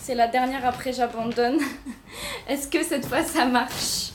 [0.00, 1.58] C'est la dernière, après j'abandonne.
[2.48, 4.12] Est-ce que cette fois ça marche?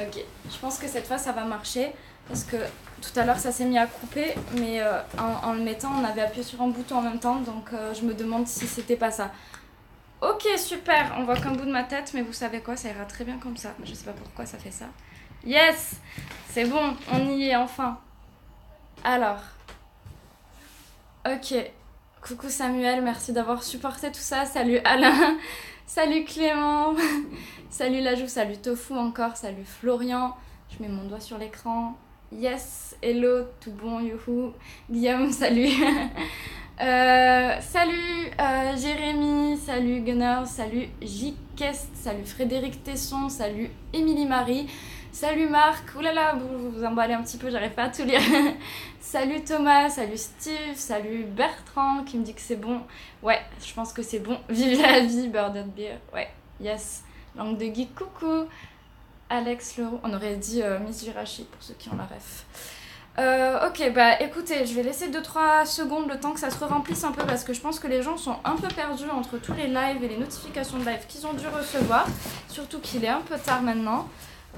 [0.00, 0.18] Ok,
[0.50, 1.92] je pense que cette fois ça va marcher.
[2.28, 2.56] Parce que
[3.00, 6.22] tout à l'heure ça s'est mis à couper, mais euh, en, le mettant on avait
[6.22, 9.12] appuyé sur un bouton en même temps, donc euh, je me demande si c'était pas
[9.12, 9.30] ça.
[10.20, 13.04] Ok, super, on voit qu'un bout de ma tête, mais vous savez quoi, ça ira
[13.04, 13.74] très bien comme ça.
[13.84, 14.86] Je sais pas pourquoi ça fait ça.
[15.44, 16.00] Yes
[16.50, 18.00] C'est bon, on y est enfin.
[19.04, 19.40] Alors.
[21.24, 21.54] Ok.
[22.26, 24.46] Coucou Samuel, merci d'avoir supporté tout ça.
[24.46, 25.36] Salut Alain.
[25.86, 26.92] salut Clément.
[27.70, 29.36] salut Lajou, salut Tofu encore.
[29.36, 30.34] Salut Florian.
[30.68, 31.96] Je mets mon doigt sur l'écran.
[32.32, 34.52] Yes, hello, tout bon, youhou.
[34.90, 35.68] Guillaume, salut.
[36.80, 44.66] Euh, salut euh, Jérémy, salut Gunnar, salut Jikest, salut Frédéric Tesson, salut Émilie Marie,
[45.16, 48.20] salut Marc, oulala, vous vous emballez un petit peu, j'arrive pas à tout lire.
[49.00, 52.82] salut Thomas, salut Steve, salut Bertrand qui me dit que c'est bon.
[53.22, 54.38] Ouais, je pense que c'est bon.
[54.50, 55.96] Vive la vie, Birded Beer.
[56.12, 56.28] Ouais,
[56.60, 57.02] yes.
[57.34, 58.44] Langue de geek, coucou.
[59.30, 62.44] Alex Leroux, on aurait dit euh, Miss Jirachi pour ceux qui ont la ref.
[63.18, 67.04] Euh, ok, bah écoutez, je vais laisser 2-3 secondes le temps que ça se remplisse
[67.04, 69.54] un peu parce que je pense que les gens sont un peu perdus entre tous
[69.54, 72.06] les lives et les notifications de live qu'ils ont dû recevoir.
[72.50, 74.06] Surtout qu'il est un peu tard maintenant.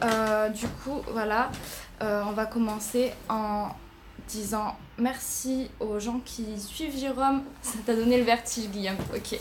[0.02, 1.50] Euh, du coup, voilà,
[2.02, 3.68] euh, on va commencer en
[4.28, 7.42] disant merci aux gens qui suivent Jérôme.
[7.62, 8.96] Ça t'a donné le vertige, Guillaume.
[9.14, 9.38] Ok.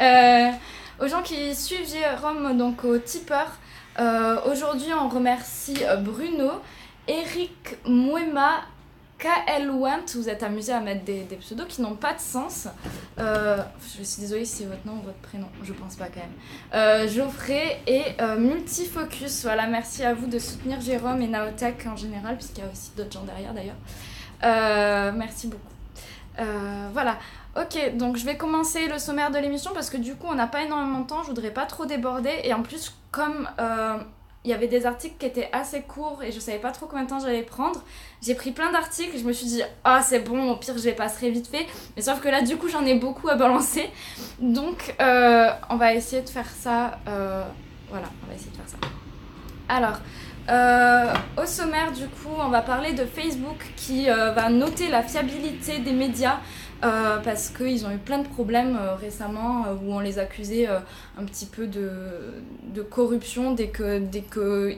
[1.00, 3.52] aux gens qui suivent Jérôme, donc au tipeur.
[4.46, 6.50] Aujourd'hui, on remercie Bruno.
[7.08, 8.62] Eric Mouema,
[9.18, 12.68] KL Went, vous êtes amusé à mettre des, pseudos qui n'ont pas de sens.
[13.18, 13.62] Euh,
[13.96, 16.30] je suis désolée si c'est votre nom ou votre prénom, je pense pas quand même.
[16.74, 21.96] Euh, Geoffrey et euh, Multifocus, voilà, merci à vous de soutenir Jérôme et Naotech en
[21.96, 25.12] général, puisqu'il y a aussi d'autres gens derrière d'ailleurs.
[25.14, 25.62] merci beaucoup.
[26.92, 27.18] voilà.
[27.58, 30.46] Ok, donc je vais commencer le sommaire de l'émission parce que du coup on n'a
[30.46, 33.48] pas énormément de temps, je voudrais pas trop déborder et en plus comme
[34.46, 37.04] il y avait des articles qui étaient assez courts et je savais pas trop combien
[37.04, 37.82] de temps j'allais prendre.
[38.22, 40.92] J'ai pris plein d'articles, je me suis dit ah c'est bon, au pire je les
[40.92, 41.66] passerai vite fait.
[41.96, 43.90] Mais sauf que là du coup j'en ai beaucoup à balancer.
[44.38, 47.00] Donc euh, on va essayer de faire ça.
[47.08, 47.42] Euh,
[47.90, 48.76] voilà, on va essayer de faire ça.
[49.68, 49.98] Alors,
[50.48, 55.78] euh, au sommaire du coup on va parler de Facebook qui va noter la fiabilité
[55.78, 56.38] des médias
[56.84, 60.66] euh, parce qu'ils ont eu plein de problèmes euh, récemment euh, où on les accusait
[60.66, 61.90] un petit peu de,
[62.74, 64.76] de, corruption dès que dès que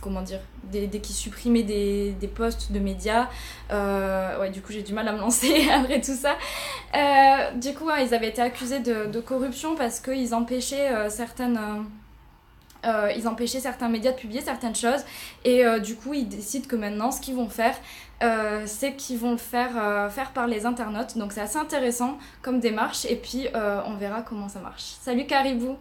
[0.00, 3.28] comment dire dès, qu'ils supprimaient des, des, postes de médias
[3.70, 6.36] ouais du coup j'ai du mal à me lancer après tout ça.
[7.56, 11.60] Du coup ils avaient été accusés de, de corruption parce qu'ils empêchaient certaines
[12.84, 15.04] ils empêchaient certains médias de publier certaines choses
[15.44, 17.76] et du coup ils décident que maintenant ce qu'ils vont faire
[18.22, 21.16] euh, c'est qu'ils vont le faire, faire par les internautes.
[21.16, 23.04] Donc c'est assez intéressant comme démarche.
[23.06, 24.96] Et puis on verra comment ça marche.
[25.00, 25.76] Salut Caribou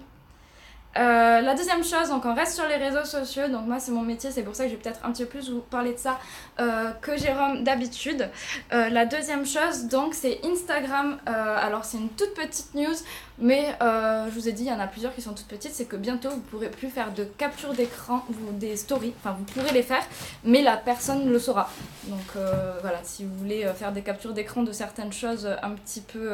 [0.97, 4.01] euh, la deuxième chose, donc on reste sur les réseaux sociaux, donc moi c'est mon
[4.01, 5.97] métier, c'est pour ça que je vais peut-être un petit peu plus vous parler de
[5.97, 6.19] ça
[6.59, 8.29] euh, que Jérôme d'habitude.
[8.73, 11.17] Euh, la deuxième chose, donc c'est Instagram.
[11.25, 12.95] alors c'est une toute petite news,
[13.37, 15.85] mais je vous ai dit, il y en a plusieurs qui sont toutes petites, c'est
[15.85, 19.83] que bientôt vous pourrez plus faire de capture d'écran des stories, enfin vous pourrez les
[19.83, 20.03] faire,
[20.43, 21.69] mais la personne le saura.
[22.05, 22.43] Donc
[22.81, 26.31] voilà, si vous voulez faire des captures d'écran de certaines choses un petit peu...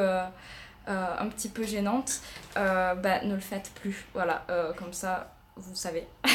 [0.86, 2.20] Euh, un petit peu gênante,
[2.58, 4.04] euh, bah, ne le faites plus.
[4.12, 6.06] Voilà, euh, comme ça, vous savez.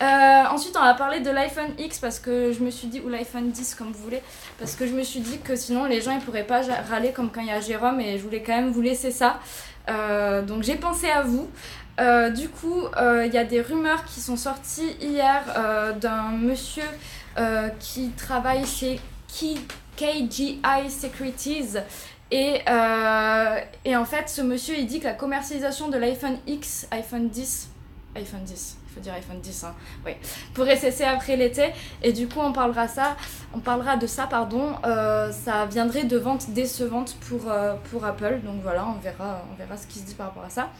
[0.00, 3.50] ensuite, on va parler de l'iPhone X parce que je me suis dit, ou l'iPhone
[3.50, 4.22] 10 comme vous voulez,
[4.58, 7.30] parce que je me suis dit que sinon les gens ils pourraient pas râler comme
[7.30, 9.40] quand il y a Jérôme et je voulais quand même vous laisser ça.
[10.46, 11.50] donc j'ai pensé à vous.
[12.34, 15.42] du coup, il y a des rumeurs qui sont sorties hier
[16.00, 16.88] d'un monsieur
[17.80, 19.00] qui travaille chez
[19.96, 21.78] KGI Securities
[22.30, 26.88] et, euh, et, en fait, ce monsieur, il dit que la commercialisation de l'iPhone X,
[26.90, 27.68] iPhone 10,
[28.16, 29.74] iPhone 10, il faut dire iPhone 10, hein,
[30.54, 31.72] pourrait cesser après l'été.
[32.02, 33.16] Et du coup, on parlera, ça,
[33.54, 38.40] on parlera de ça, pardon, euh, ça viendrait de ventes décevantes pour, euh, pour Apple.
[38.42, 40.70] Donc voilà, on verra, on verra ce qui se dit par rapport à ça.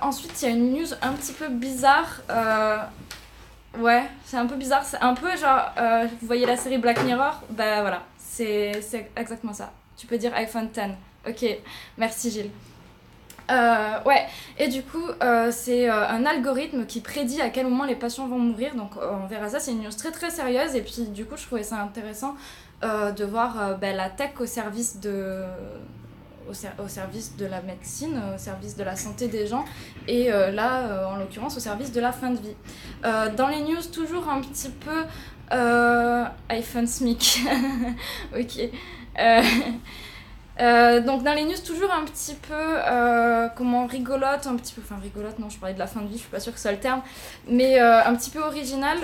[0.00, 2.22] ensuite, il y a une news un petit peu bizarre.
[3.78, 4.84] ouais, c'est un peu bizarre.
[4.84, 5.70] C'est un peu genre,
[6.20, 7.40] vous voyez la série Black Mirror?
[7.50, 8.82] Bah voilà, c'est
[9.16, 9.72] exactement ça.
[9.96, 10.80] Tu peux dire iPhone 10.
[11.28, 11.46] Ok,
[11.96, 12.50] merci Gilles.
[13.50, 14.26] Euh, ouais,
[14.58, 18.26] et du coup, euh, c'est euh, un algorithme qui prédit à quel moment les patients
[18.26, 18.74] vont mourir.
[18.74, 19.60] Donc, on verra ça.
[19.60, 20.74] C'est une news très très sérieuse.
[20.74, 22.34] Et puis, du coup, je trouvais ça intéressant
[22.82, 25.42] de voir ben, la tech au service de.
[26.46, 29.64] Au, au, service de la médecine, au service de la santé des gens,
[30.06, 32.54] et là, en l'occurrence, au service de la fin de vie.
[33.34, 35.04] dans les news, toujours un petit peu
[36.50, 37.40] iPhone SMIC.
[38.38, 38.70] ok.
[40.60, 44.82] Euh, donc dans les news toujours un petit peu euh, comment rigolote un petit peu
[44.84, 46.58] enfin rigolote non je parlais de la fin de vie je suis pas sûre que
[46.58, 47.02] ce soit le terme
[47.48, 48.96] mais euh, un petit peu original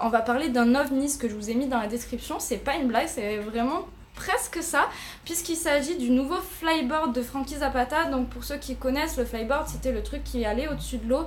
[0.00, 2.76] on va parler d'un ovnis que je vous ai mis dans la description c'est pas
[2.76, 4.88] une blague c'est vraiment presque ça
[5.26, 8.06] puisqu'il s'agit du nouveau flyboard de Frankie Zapata.
[8.06, 11.26] Donc pour ceux qui connaissent le flyboard c'était le truc qui allait au-dessus de l'eau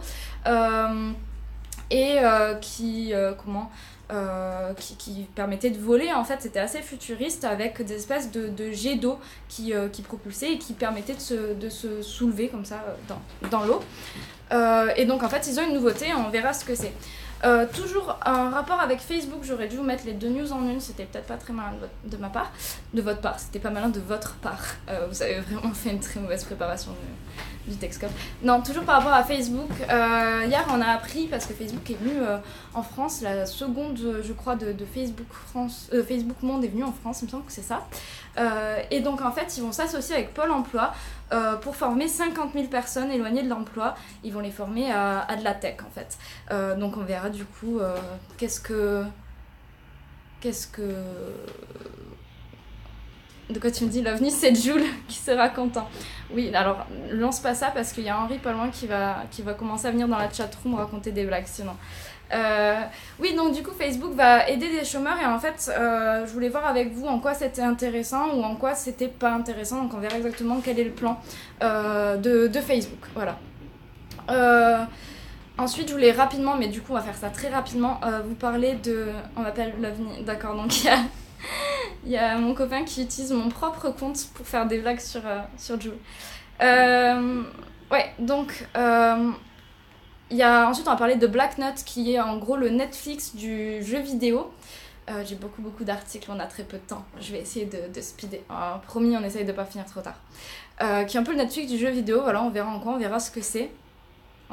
[1.91, 2.17] et
[2.59, 3.13] qui
[3.43, 3.69] comment
[4.11, 6.11] euh, qui, permettait de voler.
[6.11, 9.17] En fait, c'était assez futuriste avec des espèces de, jets d'eau
[9.47, 13.65] qui, euh, qui propulsaient et qui permettaient de se, soulever comme ça euh, dans, dans
[13.65, 13.81] l'eau.
[14.97, 16.91] et donc, en fait, ils ont une nouveauté, on verra ce que c'est.
[17.73, 21.05] Toujours un rapport avec Facebook, j'aurais dû vous mettre les deux news en une, c'était
[21.05, 21.73] peut-être pas très malin
[22.05, 22.51] de, ma part,
[22.93, 24.63] de votre part, c'était pas malin de votre part.
[25.09, 26.91] vous avez vraiment fait une très mauvaise préparation
[27.67, 28.11] du Texcope.
[28.41, 29.69] Non, toujours par rapport à Facebook.
[29.89, 32.37] Euh, hier, on a appris, parce que Facebook est venu euh,
[32.73, 36.91] en France, la seconde, je crois, de, Facebook, France, euh, Facebook Monde est venu en
[36.91, 37.85] France, il me semble que c'est ça.
[38.91, 40.93] et donc, en fait, ils vont s'associer avec Pôle emploi
[41.61, 43.95] pour former 50 000 personnes éloignées de l'emploi.
[44.23, 46.17] Ils vont les former à, de la tech, en fait.
[46.79, 47.79] donc, on verra du coup
[48.37, 49.03] qu'est-ce que.
[50.41, 50.93] Qu'est-ce que
[53.49, 55.87] de quoi tu me dis l'OVNI, c'est Jules qui sera content.
[56.33, 59.41] Oui, alors lance pas ça parce qu'il y a Henri pas loin qui va, qui
[59.41, 61.75] va commencer à venir dans la chatroom raconter des blagues sinon.
[62.33, 62.81] Euh,
[63.19, 66.49] oui, donc du coup, Facebook va aider des chômeurs et en fait, euh, je voulais
[66.49, 69.83] voir avec vous en quoi c'était intéressant ou en quoi c'était pas intéressant.
[69.83, 71.19] Donc on verra exactement quel est le plan
[71.61, 73.07] euh, de, de, Facebook.
[73.13, 73.37] Voilà.
[75.57, 78.75] ensuite, je voulais rapidement, mais du coup, on va faire ça très rapidement, vous parler
[78.75, 79.07] de.
[79.35, 80.83] On m'appelle l'OVNI, d'accord, donc
[82.05, 82.37] il y a.
[82.37, 85.97] Mon copain qui utilise mon propre compte pour faire des blagues sur, euh, sur Joule.
[87.91, 88.65] Ouais, donc
[90.33, 92.69] il y a, ensuite on va parler de Black Note qui est en gros le
[92.69, 94.51] Netflix du jeu vidéo.
[95.25, 97.03] J'ai beaucoup beaucoup d'articles, on a très peu de temps.
[97.19, 98.39] Je vais essayer de, de speeder.
[98.87, 100.15] promis, on essaye de pas finir trop tard.
[101.07, 102.97] qui est un peu le Netflix du jeu vidéo, voilà, on verra en quoi, on
[102.97, 103.69] verra ce que c'est.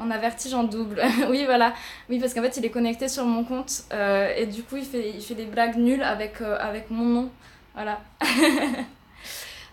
[0.03, 1.01] On a vertige en double.
[1.29, 1.73] oui, voilà.
[2.09, 3.83] Oui, parce qu'en fait, il est connecté sur mon compte.
[3.93, 7.05] Euh, et du coup, il fait, il fait des blagues nulles avec, euh, avec mon
[7.05, 7.29] nom.
[7.73, 8.01] Voilà.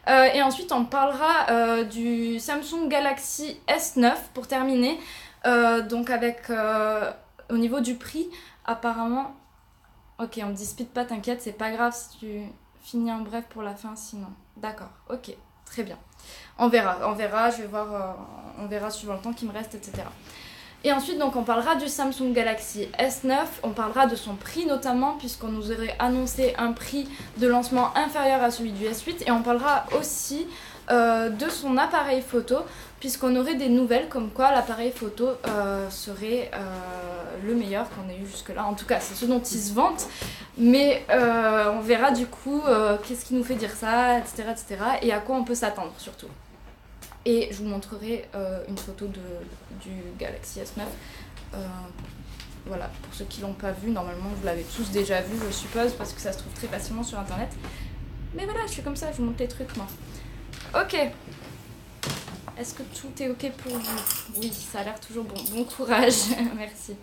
[0.06, 4.98] Euh, et ensuite, on parlera du Samsung Galaxy S9 pour terminer.
[5.44, 6.50] Donc, avec.
[7.50, 8.28] au niveau du prix,
[8.64, 9.34] apparemment.
[10.18, 12.42] Ok, on me dispute pas, t'inquiète, c'est pas grave si tu
[12.82, 14.28] finis en bref pour la fin, sinon.
[14.56, 15.32] D'accord, ok,
[15.64, 15.96] très bien
[16.58, 19.52] on verra, on verra, je vais voir, euh, on verra suivant le temps qui me
[19.52, 19.92] reste, etc.
[20.84, 25.16] Et ensuite, donc, on parlera du Samsung Galaxy S9, on parlera de son prix notamment,
[25.18, 27.08] puisqu'on nous aurait annoncé un prix
[27.38, 30.46] de lancement inférieur à celui du S8, et on parlera aussi
[30.90, 32.56] euh, de son appareil photo,
[33.00, 36.50] puisqu'on aurait des nouvelles comme quoi l'appareil photo euh, serait
[37.44, 38.64] le meilleur qu'on ait eu jusque-là.
[38.64, 40.08] En tout cas, c'est ce dont il se vante,
[40.56, 42.62] mais on verra du coup
[43.06, 46.28] qu'est-ce qui nous fait dire ça, etc., etc., et à quoi on peut s'attendre surtout.
[47.28, 50.80] Et je vous montrerai euh, une photo du Galaxy S9.
[51.52, 51.58] Euh,
[52.64, 55.92] voilà, pour ceux qui l'ont pas vu, normalement vous l'avez tous déjà vu, je suppose,
[55.92, 57.50] parce que ça se trouve très facilement sur internet.
[58.34, 59.86] Mais voilà, je suis comme ça, je vous montre les trucs moi.
[60.74, 60.96] Ok.
[62.58, 64.00] Est-ce que tout est ok pour vous?
[64.36, 65.40] Oui, ça a l'air toujours bon.
[65.52, 66.14] Bon courage,
[66.56, 66.96] merci.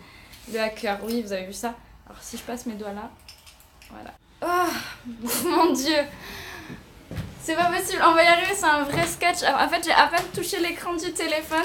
[0.52, 1.74] Le hacker, oui, vous avez vu ça?
[2.08, 3.10] Alors si je passe mes doigts là,
[3.90, 4.12] voilà.
[4.42, 6.04] Oh, mon dieu
[7.46, 9.44] c'est pas possible, on va y arriver, c'est un vrai sketch.
[9.44, 11.62] En fait, j'ai à peine touché l'écran du téléphone.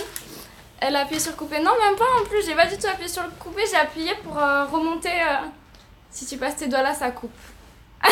[0.80, 1.58] Elle a appuyé sur couper.
[1.58, 4.14] Non, même pas en plus, j'ai pas du tout appuyé sur le couper, j'ai appuyé
[4.24, 5.10] pour euh, remonter.
[5.10, 5.48] Euh.
[6.12, 7.32] Si tu passes tes doigts là, ça coupe.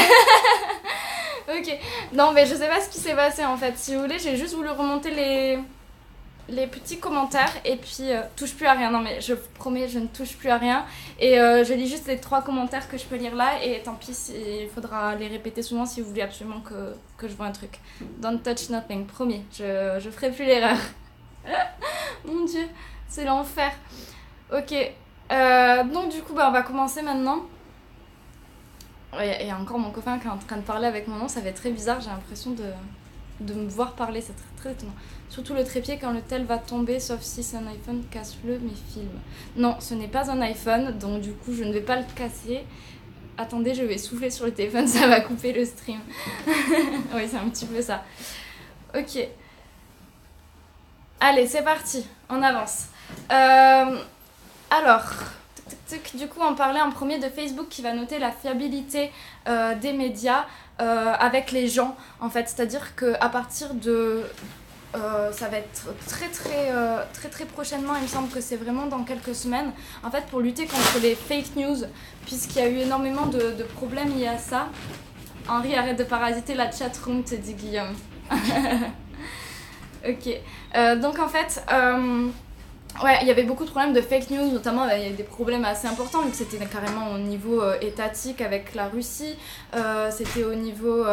[1.50, 1.78] ok.
[2.14, 3.78] Non, mais je sais pas ce qui s'est passé en fait.
[3.78, 5.60] Si vous voulez, j'ai juste voulu remonter les
[6.52, 8.92] les petits commentaires et puis euh, touche plus à rien.
[8.92, 10.86] Non mais je promets, je ne touche plus à rien.
[11.20, 13.96] Et euh, je lis juste les trois commentaires que je peux lire là et tant
[13.96, 17.52] pis, il faudra les répéter souvent si vous voulez absolument que, que je vois un
[17.52, 17.80] truc.
[18.18, 20.78] Don't touch nothing, promis, je, je ferai plus l'erreur.
[22.26, 22.68] Mon dieu,
[23.08, 23.72] c'est l'enfer.
[24.52, 24.74] Ok,
[25.32, 27.44] euh, donc du coup, bah, on va commencer maintenant.
[29.18, 31.54] Et encore mon copain qui est en train de parler avec mon nom, ça fait
[31.54, 32.66] très bizarre, j'ai l'impression de,
[33.40, 34.94] de me voir parler, c'est très, très étonnant.
[35.30, 38.72] Surtout le trépied quand le tel va tomber, sauf si c'est un iPhone, casse-le mais
[38.94, 39.20] filme.
[39.56, 42.64] Non, ce n'est pas un iPhone, donc du coup je ne vais pas le casser.
[43.38, 46.00] Attendez, je vais souffler sur le téléphone, ça va couper le stream.
[46.48, 48.04] oui, c'est un petit peu ça.
[48.96, 49.28] Ok.
[51.20, 52.88] Allez, c'est parti, on avance.
[53.32, 53.98] Euh,
[54.70, 55.04] alors,
[56.14, 59.12] du coup, on parlait en premier de Facebook qui va noter la fiabilité
[59.48, 60.46] euh, des médias
[60.82, 62.48] euh, avec les gens, en fait.
[62.48, 64.24] C'est-à-dire qu'à partir de
[64.96, 66.72] euh, ça va être très très
[67.14, 69.72] très très prochainement, il me semble que c'est vraiment dans quelques semaines,
[70.04, 71.78] en fait pour lutter contre les fake news,
[72.26, 74.70] puisqu'il y a eu énormément de, problèmes liés à ça.
[75.48, 77.96] Henri, arrête de parasiter la chatroom, te dit Guillaume.
[80.08, 81.00] ok.
[81.02, 81.64] Donc en fait,
[83.04, 85.24] ouais, il y avait beaucoup de problèmes de fake news, notamment il y avait des
[85.24, 89.36] problèmes assez importants, vu que c'était carrément au niveau euh, étatique avec la Russie,
[90.12, 91.06] c'était au niveau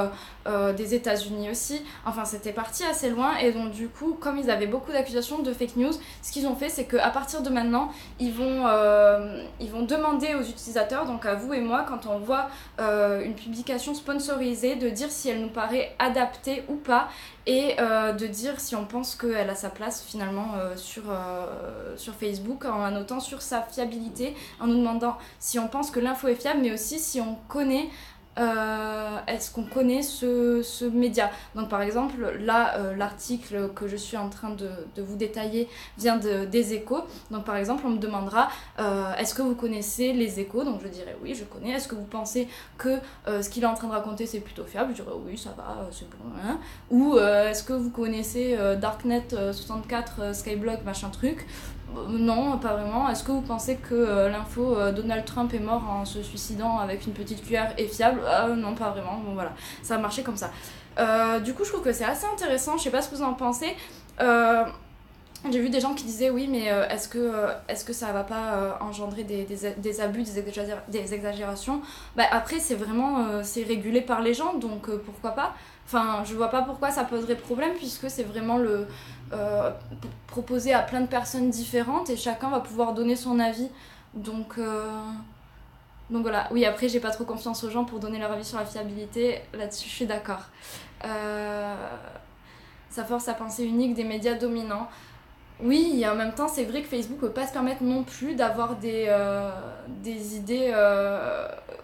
[0.76, 1.82] des États-Unis aussi.
[2.04, 5.52] Enfin, c'était parti assez loin, et donc du coup, comme ils avaient beaucoup d'accusations de
[5.52, 8.66] fake news, ce qu'ils ont fait, c'est qu'à partir de maintenant, ils vont,
[9.60, 12.48] ils vont demander aux utilisateurs, donc à vous et moi, quand on voit
[12.78, 17.08] une publication sponsorisée, de dire si elle nous paraît adaptée ou pas
[17.46, 21.96] et euh, de dire si on pense qu'elle a sa place finalement euh, sur, euh,
[21.96, 26.00] sur Facebook en la notant sur sa fiabilité, en nous demandant si on pense que
[26.00, 27.88] l'info est fiable, mais aussi si on connaît
[28.38, 31.30] euh, est-ce qu'on connaît ce, ce, média?
[31.54, 35.68] Donc par exemple, là, euh, l'article que je suis en train de, de vous détailler
[35.98, 37.00] vient de, des échos.
[37.30, 40.64] Donc par exemple, on me demandera, euh, est-ce que vous connaissez les échos?
[40.64, 41.70] Donc je dirais oui, je connais.
[41.70, 44.92] Est-ce que vous pensez que ce qu'il est en train de raconter, c'est plutôt fiable?
[44.96, 46.30] Je dirais oui, ça va, c'est bon.
[46.44, 46.58] Hein
[46.90, 51.46] Ou est-ce que vous connaissez Darknet 64, Skyblog, machin truc?
[51.94, 53.08] Non, pas vraiment.
[53.08, 56.78] Est-ce que vous pensez que euh, l'info euh, Donald Trump est mort en se suicidant
[56.78, 58.20] avec une petite cuillère est fiable?
[58.26, 59.20] Ah, Non, pas vraiment.
[59.24, 59.52] Bon, voilà,
[59.82, 60.50] ça a marché comme ça.
[60.98, 62.76] Euh, du coup, je trouve que c'est assez intéressant.
[62.76, 63.76] Je sais pas ce que vous en pensez.
[65.52, 69.22] J'ai vu des gens qui disaient oui, mais est-ce que, est ça va pas engendrer
[69.22, 70.42] des, abus, des,
[70.88, 71.82] des exagérations?
[72.16, 75.54] Bah, Après, c'est vraiment c'est régulé par les gens, donc pourquoi pas?
[75.86, 78.88] Enfin, je vois pas pourquoi ça poserait problème puisque c'est vraiment le
[79.32, 79.70] euh,
[80.28, 83.68] proposé à plein de personnes différentes et chacun va pouvoir donner son avis.
[84.14, 85.00] Donc, euh,
[86.10, 86.48] donc voilà.
[86.52, 89.40] Oui, après, j'ai pas trop confiance aux gens pour donner leur avis sur la fiabilité.
[89.52, 90.42] Là-dessus, je suis d'accord.
[91.04, 91.74] Euh,
[92.90, 94.88] ça force à penser unique des médias dominants.
[95.60, 98.04] Oui, et en même temps, c'est vrai que Facebook ne peut pas se permettre non
[98.04, 99.50] plus d'avoir des, euh,
[100.02, 100.72] des idées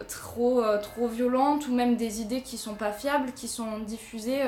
[0.08, 4.42] trop, trop violentes ou même des idées qui sont pas fiables, qui sont diffusées.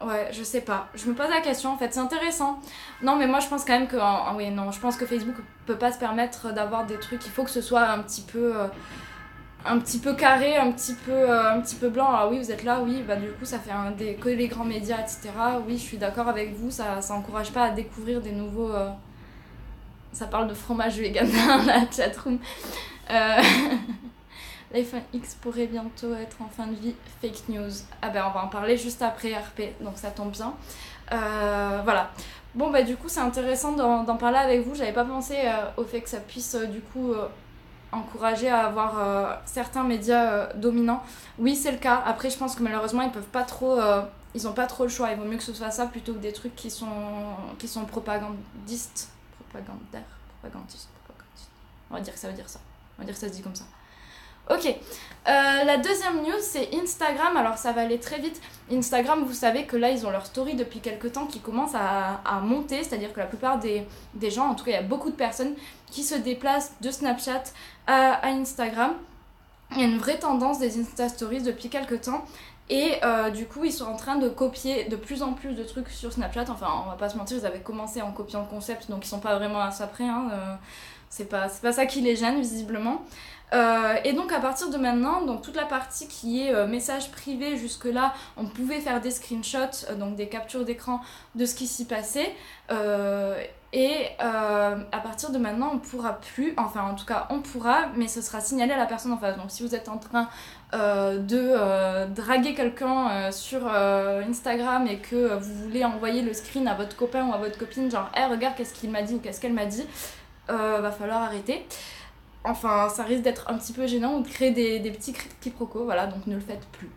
[0.00, 0.88] Ouais, je sais pas.
[0.94, 2.60] Je me pose la question en fait, c'est intéressant.
[3.02, 3.96] Non, mais moi je pense quand même que.
[4.36, 5.36] oui, non, je pense que Facebook
[5.66, 7.24] peut pas se permettre d'avoir des trucs.
[7.26, 8.54] Il faut que ce soit un petit peu
[9.64, 12.08] un petit peu carré, un petit peu, euh, un petit peu blanc.
[12.10, 14.48] Ah oui, vous êtes là, oui, bah du coup ça fait un, des, que les
[14.48, 15.30] grands médias, etc.
[15.66, 18.70] Oui, je suis d'accord avec vous, ça, ça encourage pas à découvrir des nouveaux.
[18.72, 18.90] Euh,
[20.12, 22.38] ça parle de fromage vegan dans la chatroom.
[23.10, 23.42] Euh...
[24.72, 26.94] L'iPhone X pourrait bientôt être en fin de vie.
[27.20, 27.70] Fake news.
[28.02, 30.54] Ah ben on va en parler juste après RP, donc ça tombe bien.
[31.12, 32.10] Euh, voilà.
[32.54, 34.74] Bon bah du coup c'est intéressant d'en parler avec vous.
[34.74, 35.36] J'avais pas pensé
[35.76, 37.14] au fait que ça puisse du coup
[37.92, 41.02] encourager à avoir euh, certains médias euh, dominants.
[41.38, 42.02] Oui, c'est le cas.
[42.04, 43.78] Après, je pense que malheureusement, ils peuvent pas trop.
[43.78, 44.02] Euh,
[44.34, 45.10] ils ont pas trop le choix.
[45.10, 46.86] Il vaut mieux que ce soit ça plutôt que des trucs qui sont,
[47.58, 49.10] qui sont propagandistes.
[49.38, 50.02] Propagandaires.
[50.40, 50.90] Propagandistes.
[51.04, 51.50] Propagandistes.
[51.90, 52.60] On va dire que ça veut dire ça.
[52.98, 53.64] On va dire que ça se dit comme ça.
[54.50, 57.36] Ok, euh, la deuxième news c'est Instagram.
[57.36, 58.40] Alors ça va aller très vite.
[58.72, 62.20] Instagram, vous savez que là ils ont leur story depuis quelques temps qui commence à,
[62.24, 64.82] à monter, c'est-à-dire que la plupart des, des, gens, en tout cas il y a
[64.82, 65.54] beaucoup de personnes
[65.90, 67.44] qui se déplacent de Snapchat
[67.86, 68.92] à, Instagram.
[69.72, 72.24] Il y a une vraie tendance des Insta Stories depuis quelques temps.
[72.70, 75.64] Et euh, du coup, ils sont en train de copier de plus en plus de
[75.64, 76.44] trucs sur Snapchat.
[76.48, 79.08] Enfin, on va pas se mentir, ils avaient commencé en copiant le concept, donc ils
[79.08, 80.04] sont pas vraiment à ça près.
[80.04, 80.28] Hein.
[80.32, 80.54] Euh,
[81.08, 83.02] c'est pas ça qui les gêne, visiblement.
[83.54, 87.10] Euh, et donc à partir de maintenant, donc toute la partie qui est euh, message
[87.10, 91.00] privé, jusque-là, on pouvait faire des screenshots, euh, donc des captures d'écran
[91.34, 92.34] de ce qui s'y passait.
[93.72, 98.08] et à partir de maintenant, on pourra plus, enfin en tout cas on pourra, mais
[98.08, 99.36] ce sera signalé à la personne en face.
[99.36, 100.28] Donc si vous êtes en train
[100.72, 107.26] de draguer quelqu'un sur Instagram et que vous voulez envoyer le screen à votre copain
[107.26, 109.66] ou à votre copine, genre, hey, regarde qu'est-ce qu'il m'a dit ou qu'est-ce qu'elle m'a
[109.66, 109.84] dit,
[110.48, 111.66] va falloir arrêter.
[112.48, 116.06] Enfin, ça risque d'être un petit peu gênant ou de créer des, petits quiproquos, voilà,
[116.06, 116.90] donc ne le faites plus.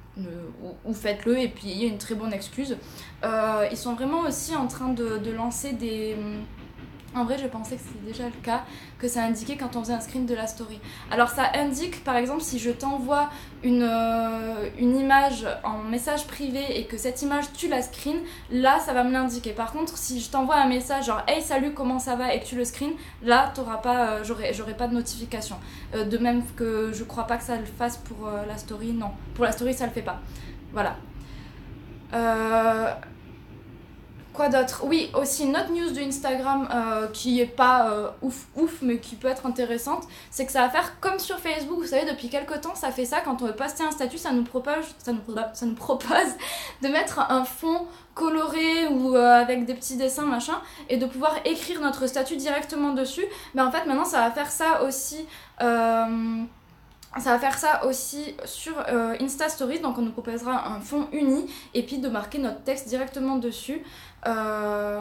[0.85, 2.77] ou, faites-le et puis il y a une très bonne excuse.
[3.23, 6.15] Euh, ils sont vraiment aussi en train de lancer des,
[7.13, 8.63] en vrai, je pensais que c'était déjà le cas,
[8.97, 10.79] que ça indiquait quand on faisait un screen de la story.
[11.11, 13.29] Alors ça indique, par exemple, si je t'envoie
[13.63, 18.17] une, euh, une image en message privé et que cette image, tu la screen,
[18.49, 19.51] là, ça va me l'indiquer.
[19.51, 22.45] Par contre, si je t'envoie un message genre «Hey, salut, comment ça va?» et que
[22.45, 22.91] tu le screen,
[23.23, 25.57] là, t'auras pas, euh, j'aurai pas de notification.
[25.95, 29.11] Euh, de même que je crois pas que ça le fasse pour la story, non.
[29.35, 30.19] Pour la story, ça le fait pas.
[30.71, 30.95] Voilà.
[32.13, 32.93] Euh
[34.33, 34.83] Quoi d'autre?
[34.85, 38.97] Oui, aussi une autre news de Instagram euh, qui est pas euh, ouf ouf, mais
[38.99, 42.29] qui peut être intéressante, c'est que ça va faire comme sur Facebook, vous savez, depuis
[42.29, 45.11] quelques temps, ça fait ça, quand on veut poster un statut, ça nous propose, ça
[45.11, 45.19] nous,
[45.53, 46.09] ça nous propose
[46.81, 51.35] de mettre un fond coloré ou euh, avec des petits dessins, machin, et de pouvoir
[51.43, 53.25] écrire notre statut directement dessus.
[53.53, 55.25] Mais en fait, maintenant, ça va faire ça aussi
[57.19, 58.73] ça va faire ça aussi sur
[59.19, 62.87] Insta Stories, donc on nous proposera un fond uni et puis de marquer notre texte
[62.87, 63.83] directement dessus.
[64.27, 64.99] Euh,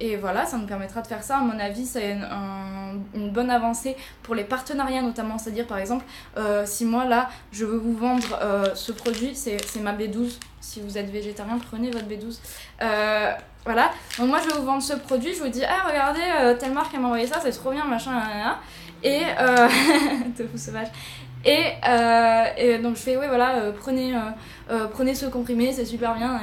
[0.00, 1.38] et voilà, ça nous permettra de faire ça.
[1.38, 2.26] À mon avis, c'est une,
[3.14, 5.38] une, bonne avancée pour les partenariats notamment.
[5.38, 6.04] C'est-à-dire par exemple,
[6.36, 8.38] euh, si moi là, je veux vous vendre
[8.74, 10.38] ce produit, c'est ma B12.
[10.60, 12.38] Si vous êtes végétarien, prenez votre B12.
[13.64, 16.72] voilà, donc moi je vais vous vendre ce produit, je vous dis, ah regardez, telle
[16.72, 18.12] marque elle m'a envoyé ça, c'est trop bien, machin,
[19.04, 19.22] et.
[19.38, 19.68] Euh,
[20.36, 20.88] tofu sauvage.
[21.44, 24.14] Et, euh, et, donc je fais, ouais, voilà, euh, prenez,
[24.70, 26.40] euh, prenez ce comprimé, c'est super bien,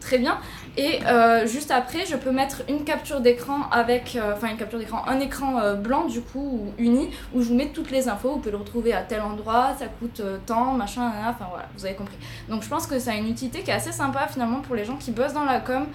[0.00, 0.38] très bien.
[0.76, 1.00] Et
[1.46, 5.74] juste après, je peux mettre une capture d'écran avec, enfin une capture d'écran, un écran
[5.76, 8.32] blanc du coup, ou uni, où je vous mets toutes les infos.
[8.32, 11.94] Vous pouvez le retrouver à tel endroit, ça coûte tant, machin, enfin voilà, vous avez
[11.94, 12.16] compris.
[12.48, 14.84] Donc je pense que ça a une utilité qui est assez sympa finalement pour les
[14.84, 15.86] gens qui bossent dans la com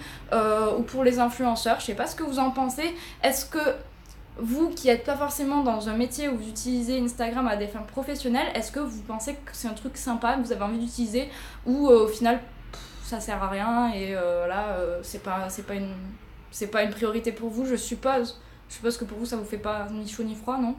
[0.77, 1.79] ou pour les influenceurs.
[1.79, 2.95] Je sais pas ce que vous en pensez.
[3.23, 3.59] Est-ce que
[4.39, 7.81] vous qui n'êtes pas forcément dans un métier où vous utilisez Instagram à des fins
[7.81, 11.29] professionnelles, est-ce que vous pensez que c'est un truc sympa que vous avez envie d'utiliser
[11.65, 12.39] ou euh, au final
[13.03, 15.93] ça sert à rien et euh, là euh, c'est pas c'est pas une
[16.51, 18.39] c'est pas une priorité pour vous, je suppose.
[18.69, 20.75] Je suppose que pour vous ça vous fait pas ni chaud ni froid, non?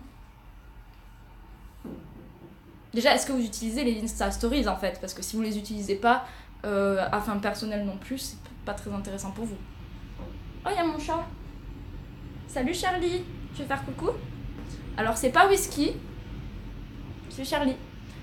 [2.92, 4.98] Déjà, est-ce que vous utilisez les Insta Stories en fait?
[5.00, 6.24] Parce que si vous les utilisez pas
[6.62, 9.56] à fin personnelle non plus, c'est pas très intéressant pour vous.
[10.64, 11.24] Oh, il y a mon chat.
[12.48, 13.22] Salut Charlie
[13.58, 14.10] je faire coucou.
[14.96, 15.92] Alors, c'est pas whisky.
[17.30, 17.76] C'est Charlie.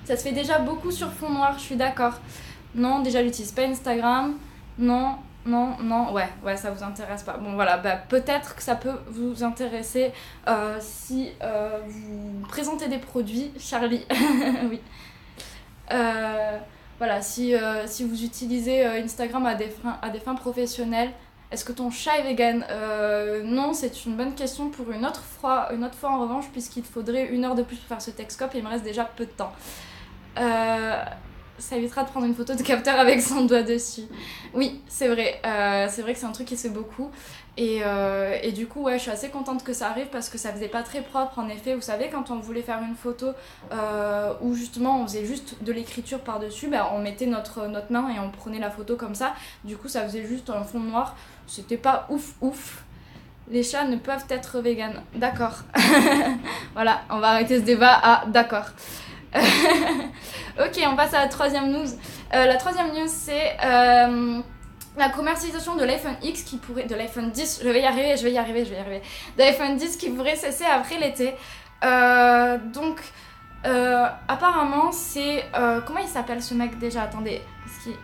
[0.03, 2.13] Ça se fait déjà beaucoup sur fond noir, je suis d'accord.
[2.73, 4.37] Non, déjà, j'utilise pas Instagram.
[4.77, 5.15] Non,
[5.45, 7.37] non, non, ouais, ouais, ça vous intéresse pas.
[7.37, 10.11] Bon, voilà, bah, peut-être que ça peut vous intéresser
[10.47, 14.05] euh, si euh, vous présentez des produits, Charlie.
[14.69, 14.81] oui.
[15.91, 16.57] Euh,
[16.97, 17.53] voilà, si,
[17.87, 21.11] si vous utilisez Instagram à des fins professionnelles,
[21.51, 25.21] est-ce que ton chat est vegan euh, Non, c'est une bonne question pour une autre
[25.21, 28.11] fois, une autre fois en revanche, puisqu'il faudrait une heure de plus pour faire ce
[28.11, 29.53] Texcope et il me reste déjà peu de temps.
[30.39, 31.03] Euh,
[31.57, 34.01] ça évitera de prendre une photo de capteur avec son doigt dessus.
[34.53, 35.39] Oui, c'est vrai.
[35.45, 37.11] Euh, c'est vrai que c'est un truc qui se fait beaucoup.
[37.57, 37.83] Et,
[38.43, 40.67] et, du coup, ouais, je suis assez contente que ça arrive parce que ça faisait
[40.67, 41.73] pas très propre en effet.
[41.73, 43.27] Vous savez, quand on voulait faire une photo
[44.41, 48.19] où justement on faisait juste de l'écriture par-dessus, bah, on mettait notre, notre main et
[48.19, 49.35] on prenait la photo comme ça.
[49.63, 51.15] Du coup, ça faisait juste un fond noir.
[51.47, 52.83] C'était pas ouf ouf.
[53.49, 55.01] Les chats ne peuvent être véganes.
[55.13, 55.59] D'accord.
[56.73, 58.65] voilà, on va arrêter ce débat à d'accord.
[59.35, 61.85] ok, on passe à la troisième news.
[62.33, 64.41] Euh, la troisième news, c'est euh,
[64.97, 66.85] la commercialisation de l'iPhone X qui pourrait.
[66.85, 69.01] de l'iPhone 10, je vais y arriver, je vais y arriver, je vais y arriver.
[69.37, 71.35] De l'iPhone 10 qui pourrait cesser après l'été.
[71.83, 73.01] Euh, donc,
[74.27, 75.45] apparemment, c'est.
[75.85, 77.03] comment il s'appelle ce mec déjà?
[77.03, 77.95] Attendez, parce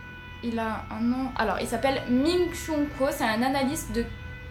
[0.42, 1.30] qu'il a un nom.
[1.36, 4.04] Alors, il s'appelle Ming Chung Ko, c'est un analyste de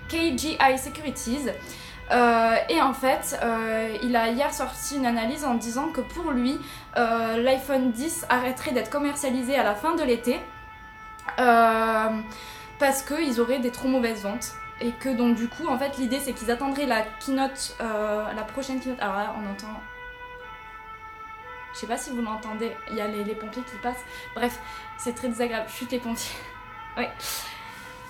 [0.10, 1.49] KGI Securities.
[2.12, 6.32] Euh, et en fait, euh, il a hier sorti une analyse en disant que pour
[6.32, 6.60] lui,
[6.97, 10.39] euh, l'iPhone 10 arrêterait d'être commercialisé à la fin de l'été
[12.80, 14.54] parce qu'ils auraient des trop mauvaises ventes.
[14.82, 18.80] Et que donc du coup, en fait, l'idée c'est qu'ils attendraient la keynote, la prochaine
[18.80, 18.99] keynote.
[18.99, 19.80] Alors là, on entend
[21.73, 24.04] je sais pas si vous l'entendez, il y a les, pompiers qui passent.
[24.36, 24.60] Bref,
[25.04, 25.68] c'est très désagréable.
[25.70, 26.32] Chute les pompiers.
[26.98, 27.10] ouais.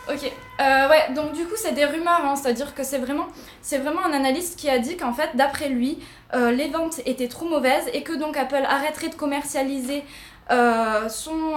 [0.09, 3.27] Ok, euh, ouais, donc du coup c'est des rumeurs, hein, c'est-à-dire que c'est vraiment,
[3.61, 5.99] c'est vraiment un analyste qui a dit qu'en fait, d'après lui,
[6.33, 10.03] euh, les ventes étaient trop mauvaises et que donc Apple arrêterait de commercialiser
[10.51, 11.53] euh, son,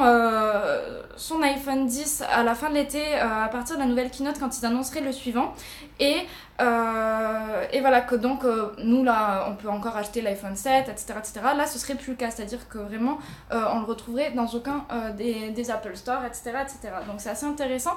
[1.16, 4.57] son iPhone 10 à la fin de l'été à partir de la nouvelle keynote quand
[4.59, 5.54] ils annonceraient le suivant.
[6.00, 6.26] Et,
[6.61, 8.42] et voilà, que donc
[8.78, 11.40] nous là on peut encore acheter l'iPhone 7, etc., etc.
[11.57, 13.18] Là ce serait plus le cas, c'est-à-dire que vraiment
[13.50, 14.85] on le retrouverait dans aucun
[15.16, 16.94] des, des, Apple Store, etc., etc.
[17.07, 17.94] Donc c'est assez intéressant.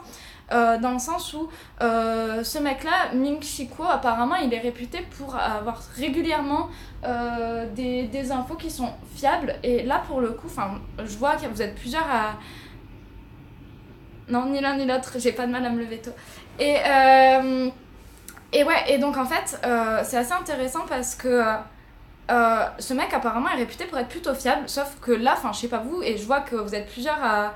[0.52, 1.50] Euh, dans le sens où
[1.82, 6.70] euh, ce mec-là, Ming Chico, apparemment, il est réputé pour avoir régulièrement
[7.04, 9.56] euh, des, des, infos qui sont fiables.
[9.64, 10.48] Et là, pour le coup,
[11.00, 12.36] je vois que vous êtes plusieurs à...
[14.30, 16.12] Non, ni l'un ni l'autre, j'ai pas de mal à me lever tôt.
[16.60, 16.78] Et,
[18.54, 19.60] et ouais, et donc en fait,
[20.04, 21.44] c'est assez intéressant parce que...
[22.30, 25.68] ce mec apparemment est réputé pour être plutôt fiable, sauf que là, enfin je sais
[25.70, 27.54] pas vous, et je vois que vous êtes plusieurs à,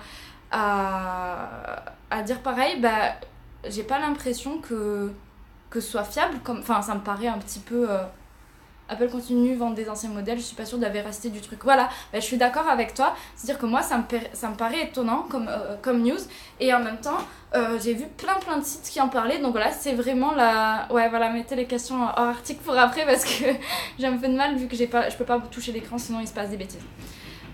[2.12, 3.16] à dire pareil, bah,
[3.68, 5.12] j'ai pas l'impression que,
[5.70, 6.38] que ce soit fiable.
[6.48, 7.90] Enfin, ça me paraît un petit peu.
[7.90, 8.04] Euh,
[8.90, 11.64] Apple continue, vendre des anciens modèles, je suis pas sûre de la véracité du truc.
[11.64, 13.16] Voilà, bah, je suis d'accord avec toi.
[13.36, 16.20] C'est-à-dire que moi, ça me, ça me paraît étonnant comme, euh, comme news.
[16.60, 17.20] Et en même temps,
[17.56, 19.40] euh, j'ai vu plein plein de sites qui en parlaient.
[19.40, 20.88] Donc voilà, c'est vraiment la.
[20.92, 23.46] Ouais, voilà, mettez les questions hors article pour après parce que
[24.00, 26.28] j'ai un peu de mal vu que pas, je peux pas toucher l'écran sinon il
[26.28, 26.84] se passe des bêtises.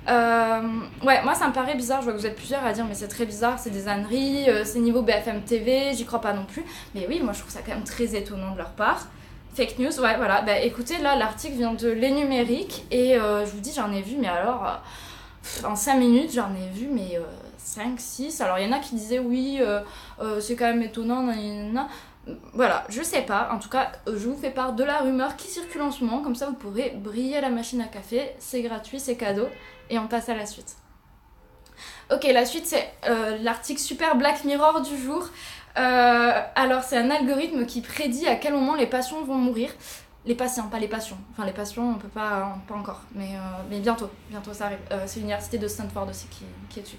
[0.09, 0.61] Euh,
[1.03, 2.01] ouais, moi ça me paraît bizarre.
[2.01, 4.49] Je vois que vous êtes plusieurs à dire, mais c'est très bizarre, c'est des âneries,
[4.49, 6.63] euh, c'est niveau BFM TV, j'y crois pas non plus.
[6.95, 9.07] Mais oui, moi je trouve ça quand même très étonnant de leur part.
[9.53, 10.41] Fake news, ouais, voilà.
[10.41, 14.15] Bah écoutez, là, l'article vient de Les Numériques et je vous dis, j'en ai vu,
[14.19, 14.81] mais alors,
[15.65, 17.19] en 5 minutes, j'en ai vu, mais
[17.57, 18.39] 5, 6.
[18.41, 19.59] Alors, il y en a qui disaient, oui,
[20.39, 21.87] c'est quand même étonnant, nan,
[22.53, 23.49] voilà, je sais pas.
[23.51, 26.21] En tout cas, je vous fais part de la rumeur qui circule en ce moment.
[26.21, 28.35] Comme ça, vous pourrez briller la machine à café.
[28.39, 29.47] C'est gratuit, c'est cadeau.
[29.89, 30.75] Et on passe à la suite.
[32.11, 35.29] Ok, la suite, c'est euh, l'article Super Black Mirror du jour.
[35.77, 39.69] Euh, alors, c'est un algorithme qui prédit à quel moment les patients vont mourir.
[40.25, 41.17] Les patients, pas les passions.
[41.31, 43.01] Enfin, les patients, on peut pas, pas encore.
[43.13, 44.79] Mais, euh, bientôt, bientôt ça arrive.
[45.05, 46.97] c'est l'université de Stanford aussi qui, qui est dessus.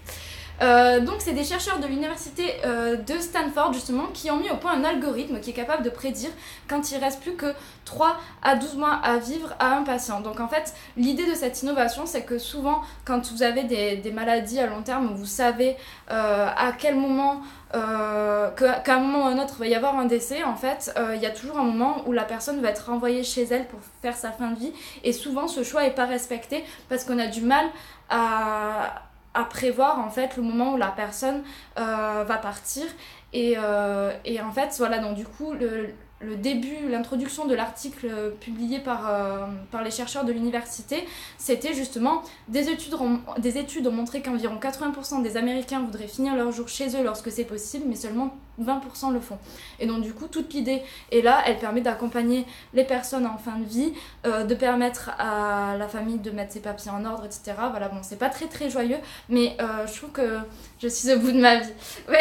[0.61, 4.57] Euh, donc c'est des chercheurs de l'université euh, de Stanford justement qui ont mis au
[4.57, 6.31] point un algorithme qui est capable de prédire
[6.68, 10.21] quand il reste plus que 3 à 12 mois à vivre à un patient.
[10.21, 14.59] Donc en fait l'idée de cette innovation c'est que souvent quand vous avez des, maladies
[14.59, 15.77] à long terme vous savez
[16.11, 17.40] euh, à quel moment
[17.71, 21.27] qu'à un moment ou un autre va y avoir un décès, en fait, il y
[21.27, 24.33] a toujours un moment où la personne va être renvoyée chez elle pour faire sa
[24.33, 24.73] fin de vie.
[25.05, 27.66] Et souvent, ce choix n'est pas respecté parce qu'on a du mal
[28.09, 29.08] à,
[29.44, 31.42] prévoir en fait le moment où la personne
[31.79, 32.85] euh, va partir.
[33.33, 38.81] Et, euh, et, en fait voilà donc du coup le, début, l'introduction de l'article publié
[38.81, 42.96] par, euh, par les chercheurs de l'université, c'était justement des études,
[43.38, 47.31] des études ont montré qu'environ 80% des Américains voudraient finir leur jour chez eux lorsque
[47.31, 49.38] c'est possible, mais seulement 20% le font.
[49.81, 52.44] Et donc du coup, toute l'idée est là, elle permet d'accompagner
[52.75, 53.92] les personnes en fin de vie,
[54.27, 57.53] euh, de permettre à la famille de mettre ses papiers en ordre, etc.
[57.71, 60.38] Voilà, bon, c'est pas très très joyeux, mais euh, je trouve que
[60.81, 61.73] je suis au bout de ma vie.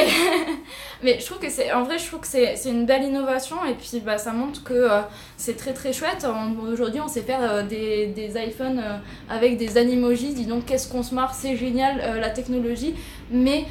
[1.04, 3.76] Mais, je trouve que c'est, en vrai, je trouve que c'est, une belle innovation et
[3.76, 5.02] puis bah, ça montre que euh,
[5.38, 6.26] c'est très très chouette.
[6.72, 8.82] Aujourd'hui, on sait faire des, des iPhones
[9.30, 12.96] avec des animojis, dis donc qu'est-ce qu'on se marre, c'est génial la technologie,
[13.32, 13.66] mais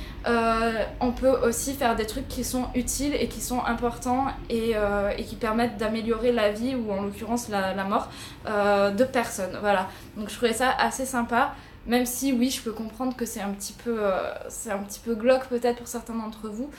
[1.00, 5.10] on peut aussi faire des trucs qui sont utiles et qui sont importants et, euh,
[5.16, 8.08] et qui permettent d'améliorer la vie ou en l'occurrence la, la mort
[8.46, 9.56] euh, de personnes.
[9.60, 9.88] Voilà.
[10.16, 11.54] Donc je trouvais ça assez sympa.
[11.86, 15.00] Même si oui, je peux comprendre que c'est un petit peu, euh, c'est un petit
[15.00, 16.70] peu glauque peut-être pour certains d'entre vous.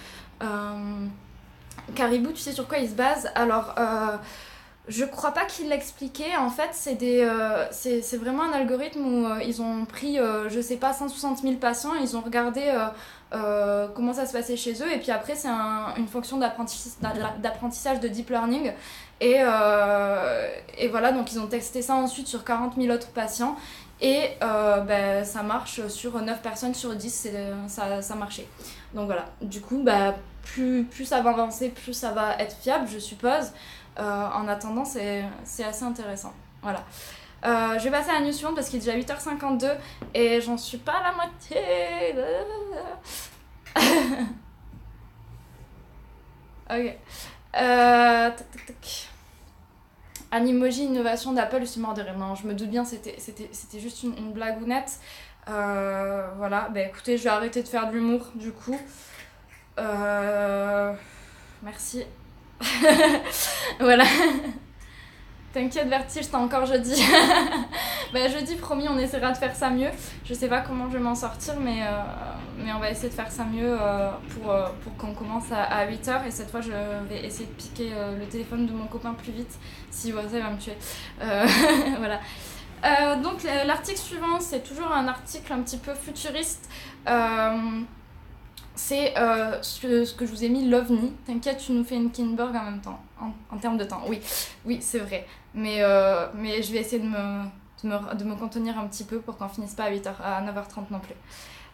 [1.95, 3.29] Caribou, tu sais sur quoi il se base?
[3.33, 3.73] Alors,
[4.87, 6.35] je crois pas qu'il l'expliquait.
[6.37, 7.29] En fait, c'est des,
[7.71, 10.17] c'est vraiment un algorithme où ils ont pris,
[10.49, 11.93] je sais pas, 160 000 patients.
[11.95, 12.61] Ils ont regardé
[13.33, 14.91] euh, comment ça se passait chez eux.
[14.91, 18.71] Et puis après, c'est une fonction d'apprentissage de deep learning.
[19.19, 23.55] Et, euh, et, voilà, donc ils ont testé ça ensuite sur 40 000 autres patients.
[23.99, 27.29] Et euh, ben, ça marche sur 9 personnes sur 10,
[27.67, 28.47] ça, ça marchait.
[28.93, 32.87] Donc voilà, du coup, bah, plus, plus ça va avancer, plus ça va être fiable,
[32.87, 33.51] je suppose.
[33.97, 35.23] En attendant, c'est
[35.63, 36.33] assez intéressant.
[36.61, 36.83] Voilà.
[37.45, 39.77] Euh, je vais passer à la news suivante parce qu'il est déjà 8h52
[40.13, 42.15] et j'en suis pas à la moitié.
[46.69, 46.97] ok.
[47.55, 48.31] Euh,
[50.31, 52.17] Animoji, innovation d'Apple, je suis mort de rire.
[52.17, 54.99] Non, je me doute bien, c'était juste une, une blagounette.
[55.47, 58.77] Euh, voilà, bah écoutez, je vais arrêter de faire de l'humour du coup.
[59.79, 60.93] Euh,
[61.63, 62.03] merci.
[63.79, 64.05] voilà.
[65.53, 67.01] T'inquiète Vertige, t'as encore jeudi.
[68.13, 69.89] bah jeudi promis on essaiera de faire ça mieux.
[70.23, 73.31] Je sais pas comment je vais m'en sortir mais, euh, on va essayer de faire
[73.31, 76.71] ça mieux euh, pour, euh, pour qu'on commence à, 8h et cette fois je
[77.09, 79.57] vais essayer de piquer le téléphone de mon copain plus vite
[79.89, 80.77] si ça il va me tuer.
[81.97, 82.19] voilà.
[83.17, 86.69] donc l'article suivant c'est toujours un article un petit peu futuriste
[88.77, 89.13] c'est
[89.61, 91.13] ce, que je vous ai mis l'OVNI.
[91.25, 94.03] T'inquiète, tu nous fais une Kinberg en même temps, en, en termes de temps.
[94.07, 94.21] Oui,
[94.65, 95.25] oui, c'est vrai.
[95.57, 97.43] Mais, euh, mais je vais essayer de me,
[97.83, 100.41] de me, de me, contenir un petit peu pour qu'on finisse pas à 8h, à
[100.43, 101.15] 9h30 non plus.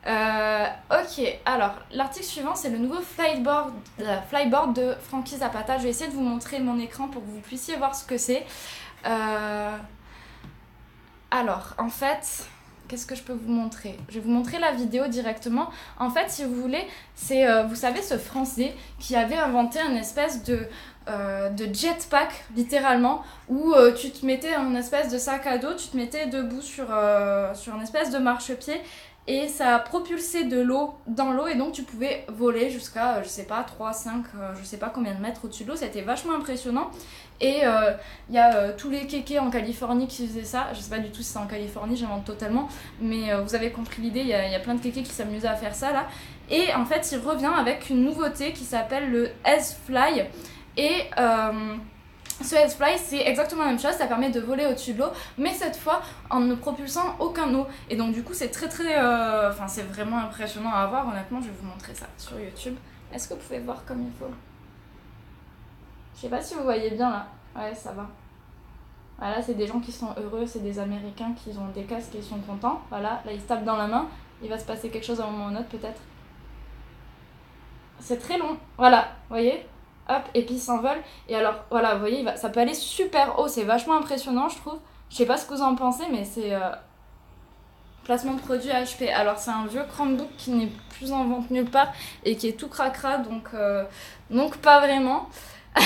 [0.06, 5.78] Euh, ok, alors l'article suivant c'est le nouveau flyboard, euh, flyboard de Frankie Zapata.
[5.78, 8.18] Je vais essayer de vous montrer mon écran pour que vous puissiez voir ce que
[8.18, 8.46] c'est.
[11.32, 12.48] Alors, en fait,
[12.88, 13.98] qu'est-ce que je peux vous montrer?
[14.10, 15.70] Je vais vous montrer la vidéo directement.
[16.00, 20.44] En fait, si vous voulez, c'est, vous savez, ce Français qui avait inventé une espèce
[20.44, 20.68] de
[21.10, 25.74] euh, de jetpack, littéralement, où euh, tu te mettais un espèce de sac à dos,
[25.74, 28.80] tu te mettais debout sur, euh, sur une espèce de marchepied
[29.28, 33.46] et ça propulsait de l'eau dans l'eau et donc tu pouvais voler jusqu'à, je sais
[33.46, 34.26] pas, 3, 5,
[34.60, 35.76] je sais pas combien de mètres au-dessus de l'eau.
[35.76, 36.92] C'était vachement impressionnant.
[37.42, 37.62] Et
[38.30, 40.68] il y a tous les kékés en Californie qui faisaient ça.
[40.74, 42.68] Je sais pas du tout si c'est en Californie, j'invente totalement.
[43.02, 45.56] Mais vous avez compris l'idée, il y, y, a plein de kékés qui s'amusaient à
[45.56, 46.06] faire ça là.
[46.50, 50.26] Et en fait, il revient avec une nouveauté qui s'appelle le S-Fly.
[50.78, 51.76] Et euh,
[52.44, 55.54] ce S-Fly, c'est exactement la même chose, ça permet de voler au-dessus de l'eau, mais
[55.54, 57.68] cette fois en ne propulsant aucun eau.
[57.90, 58.98] Et donc du coup, c'est très très...
[58.98, 62.76] Euh, enfin, c'est vraiment impressionnant à voir, honnêtement, je vais vous montrer ça sur YouTube.
[63.14, 64.32] Est-ce que vous pouvez voir comme il faut?
[66.16, 67.28] Je sais pas si vous voyez bien là.
[67.56, 68.08] Ouais, ça va.
[69.18, 72.18] Voilà, c'est des gens qui sont heureux, c'est des Américains qui ont des casques et
[72.18, 72.82] ils sont contents.
[72.90, 74.08] Voilà, là ils se tapent dans la main.
[74.42, 76.02] Il va se passer quelque chose à un moment ou un autre peut-être.
[78.00, 78.58] C'est très long.
[78.78, 79.66] Voilà, vous voyez?
[80.10, 81.02] Hop, et puis ils s'envolent.
[81.30, 83.48] Et alors, voilà, vous voyez, ça peut aller super haut.
[83.48, 84.80] C'est vachement impressionnant, je trouve.
[85.10, 86.54] Je sais pas ce que vous en pensez, mais c'est...
[86.54, 86.72] Euh,
[88.04, 89.12] placement de produit HP.
[89.12, 92.60] Alors c'est un vieux Chromebook qui n'est plus en vente nulle part et qui est
[92.60, 93.84] tout cracra, donc, euh,
[94.30, 95.30] donc pas vraiment.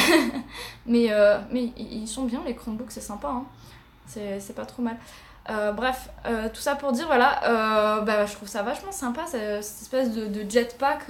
[0.85, 3.29] mais, euh, mais ils sont bien les Chromebooks, c'est sympa.
[3.29, 3.45] Hein.
[4.07, 4.97] C'est pas trop mal.
[5.49, 6.09] Euh, bref,
[6.53, 11.03] tout ça pour dire, voilà, bah, je trouve ça vachement sympa, cette espèce de jetpack.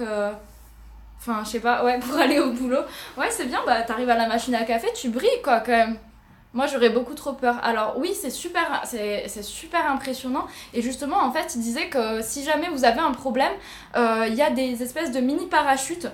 [1.18, 2.80] Enfin, je sais pas, ouais, pour aller au boulot.
[3.16, 5.98] Ouais, c'est bien, bah t'arrives à la machine à café, tu brilles quoi quand même.
[6.54, 7.56] Moi, j'aurais beaucoup trop peur.
[7.62, 10.46] Alors oui, c'est super, c'est, super impressionnant.
[10.72, 13.52] Et justement, en fait, il disait que si jamais vous avez un problème,
[13.94, 16.08] il y a des espèces de mini parachutes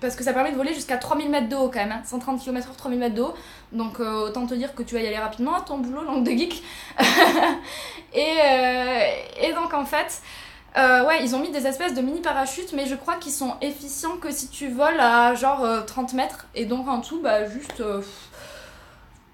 [0.00, 2.74] parce que ça permet de voler jusqu'à 3000 mètres de haut quand même, 130 km/h,
[2.76, 3.34] 3000 mètres de haut.
[3.72, 6.24] Donc euh, autant te dire que tu vas y aller rapidement à ton boulot, langue
[6.24, 6.62] de geek.
[8.14, 9.00] et, euh,
[9.42, 10.22] et, donc en fait,
[10.76, 13.54] euh, ouais, ils ont mis des espèces de mini parachutes, mais je crois qu'ils sont
[13.60, 16.46] efficients que si tu voles à genre 30 mètres.
[16.54, 17.82] Et donc en tout, bah juste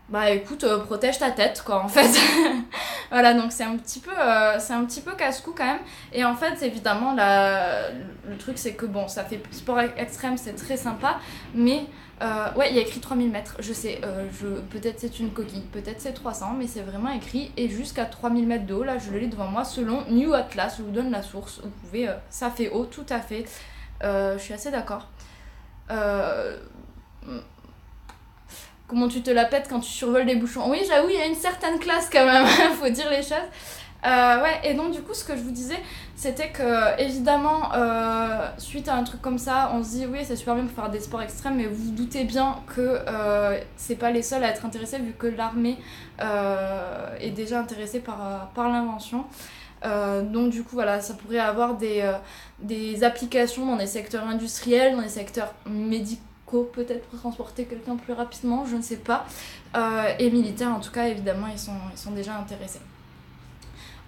[0.09, 2.09] bah écoute, euh, protège ta tête quoi en fait.
[3.11, 5.81] voilà, donc c'est un petit peu, euh, c'est un petit peu casse-cou quand même.
[6.13, 7.91] Et en fait, évidemment, la...
[7.91, 11.19] le truc c'est que bon, ça fait sport extrême, c'est très sympa,
[11.55, 11.87] mais
[12.23, 14.01] euh, ouais, il y a écrit 3000 mètres, je sais,
[14.41, 14.47] je...
[14.47, 18.67] peut-être c'est une coquille, peut-être c'est 300, mais c'est vraiment écrit et jusqu'à 3000 mètres
[18.67, 21.23] de haut, là je le lis devant moi selon New Atlas, je vous donne la
[21.23, 23.45] source, vous pouvez, ça fait haut, tout à fait,
[24.03, 25.09] je suis assez d'accord.
[28.89, 30.71] Comment tu te la pètes quand tu survoles des bouchons?
[30.71, 32.47] Oui, j'avoue, il y a une certaine classe quand même,
[32.81, 33.33] faut dire les choses.
[34.07, 35.79] Euh, ouais, et donc du coup, ce que je vous disais,
[36.17, 40.37] c'était que évidemment, euh, suite à un truc comme ça, on se dit oui, c'est
[40.37, 43.97] super bien pour faire des sports extrêmes, mais vous vous doutez bien que euh, c'est
[43.97, 45.79] pas les seuls à être intéressés vu que l'armée
[47.21, 49.27] est déjà intéressée par, par l'invention.
[49.85, 55.09] donc du coup voilà, ça pourrait avoir des, applications dans des secteurs industriels, dans des
[55.09, 56.27] secteurs médicaux
[56.73, 59.27] peut-être pour transporter quelqu'un plus rapidement, je ne sais pas.
[59.77, 62.81] Euh, et militaires, en tout cas, évidemment, ils sont déjà intéressés.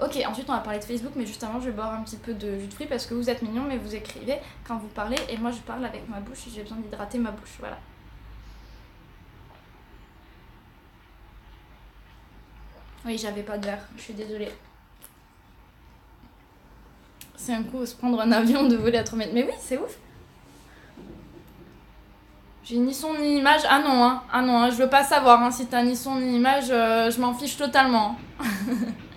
[0.00, 2.16] Ok, ensuite on va parler de Facebook, mais juste avant je vais boire un petit
[2.16, 4.86] peu de jus de fruits parce que vous êtes mignon, mais vous écrivez quand vous
[4.88, 7.78] parlez, et moi je parle avec ma bouche et j'ai besoin d'hydrater ma bouche, voilà.
[13.04, 14.52] Oui, j'avais pas de verre, je suis désolée.
[17.34, 19.32] C'est un coup se prendre un avion de voler à 3 mètres.
[19.32, 19.96] Mais oui, c'est ouf.
[22.62, 23.62] J'ai ni son ni image.
[23.68, 24.22] Ah non, hein.
[24.30, 24.70] Ah non, hein.
[24.70, 25.50] je veux pas savoir hein.
[25.50, 28.16] si t'as ni son ni image, euh, je m'en fiche totalement.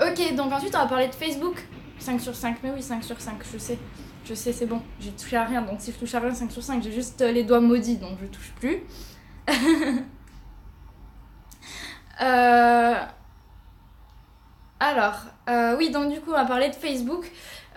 [0.00, 1.66] ok, donc ensuite on va parler de Facebook.
[1.98, 3.78] 5 sur 5, mais oui, 5 sur 5, je sais.
[4.24, 4.80] Je sais, c'est bon.
[5.00, 7.20] J'ai touché à rien, donc si je touche à rien, 5 sur 5, j'ai juste
[7.20, 8.82] les doigts maudits, donc je touche plus.
[12.20, 12.94] euh...
[14.80, 17.30] Alors, euh, oui, donc du coup, on va parler de Facebook.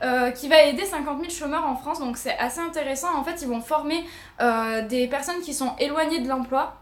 [0.03, 1.99] Euh, qui va aider 50 000 chômeurs en France.
[1.99, 3.15] Donc c'est assez intéressant.
[3.15, 4.03] En fait, ils vont former
[4.41, 6.80] euh, des personnes qui sont éloignées de l'emploi.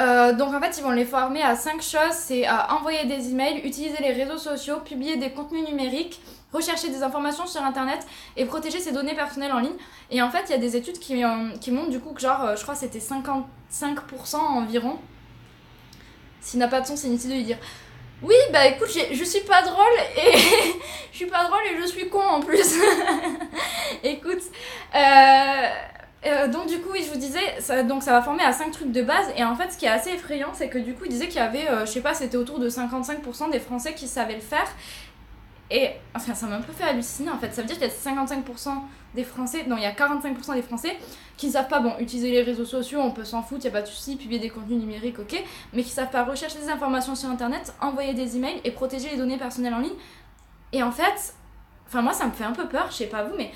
[0.00, 2.12] Euh, donc en fait, ils vont les former à cinq choses.
[2.12, 6.20] C'est à envoyer des emails, utiliser les réseaux sociaux, publier des contenus numériques,
[6.52, 9.76] rechercher des informations sur Internet et protéger ses données personnelles en ligne.
[10.10, 11.22] Et en fait, il y a des études qui,
[11.60, 14.98] qui montrent du coup que genre, je crois c'était 55% environ.
[16.40, 17.58] S'il n'a pas de son, c'est inutile de lui dire.
[18.22, 20.38] Oui, bah écoute, je suis pas drôle et
[21.12, 22.76] je suis pas drôle et je suis con en plus.
[24.04, 24.42] écoute,
[24.94, 25.68] euh,
[26.24, 28.70] euh, donc du coup, oui, je vous disais, ça, donc ça va former à 5
[28.70, 31.04] trucs de base et en fait, ce qui est assez effrayant, c'est que du coup,
[31.04, 33.94] il disait qu'il y avait, euh, je sais pas, c'était autour de 55% des Français
[33.94, 34.68] qui savaient le faire
[35.72, 37.52] et enfin, ça m'a un peu fait halluciner en fait.
[37.54, 38.70] Ça veut dire qu'il y a 55%
[39.14, 40.96] des Français, non, il y a 45% des Français
[41.36, 43.76] qui ne savent pas, bon, utiliser les réseaux sociaux, on peut s'en foutre, il n'y
[43.76, 46.68] a pas de souci, publier des contenus numériques, ok, mais qui savent pas rechercher des
[46.68, 49.96] informations sur internet, envoyer des emails et protéger les données personnelles en ligne.
[50.72, 51.34] Et en fait,
[51.86, 53.50] enfin, moi ça me fait un peu peur, je sais pas vous, mais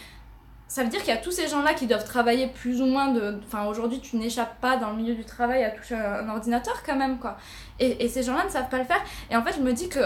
[0.68, 3.08] ça veut dire qu'il y a tous ces gens-là qui doivent travailler plus ou moins
[3.08, 3.38] de.
[3.46, 6.96] Enfin, aujourd'hui, tu n'échappes pas dans le milieu du travail à toucher un ordinateur quand
[6.96, 7.36] même, quoi.
[7.78, 9.00] Et, et ces gens-là ne savent pas le faire.
[9.30, 10.00] Et en fait, je me dis que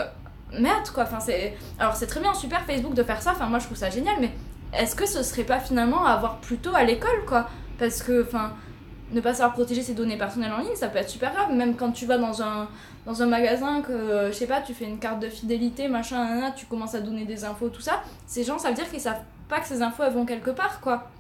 [0.53, 1.05] merde quoi.
[1.05, 1.57] Enfin, c'est...
[1.79, 4.17] Alors c'est très bien, super Facebook de faire ça, enfin moi je trouve ça génial,
[4.21, 4.33] mais
[4.73, 7.49] est-ce que ce serait pas finalement à avoir plutôt à l'école quoi?
[7.79, 8.53] Parce que, enfin,
[9.13, 11.77] ne pas savoir protéger ses données personnelles en ligne, ça peut être super grave, même
[11.77, 12.69] quand tu vas dans un,
[13.07, 16.67] dans un magasin que, je sais pas, tu fais une carte de fidélité, machin, tu
[16.67, 19.61] commences à donner des infos, tout ça, ces gens, ça veut dire qu'ils savent pas
[19.61, 21.11] que ces infos elles vont quelque part quoi.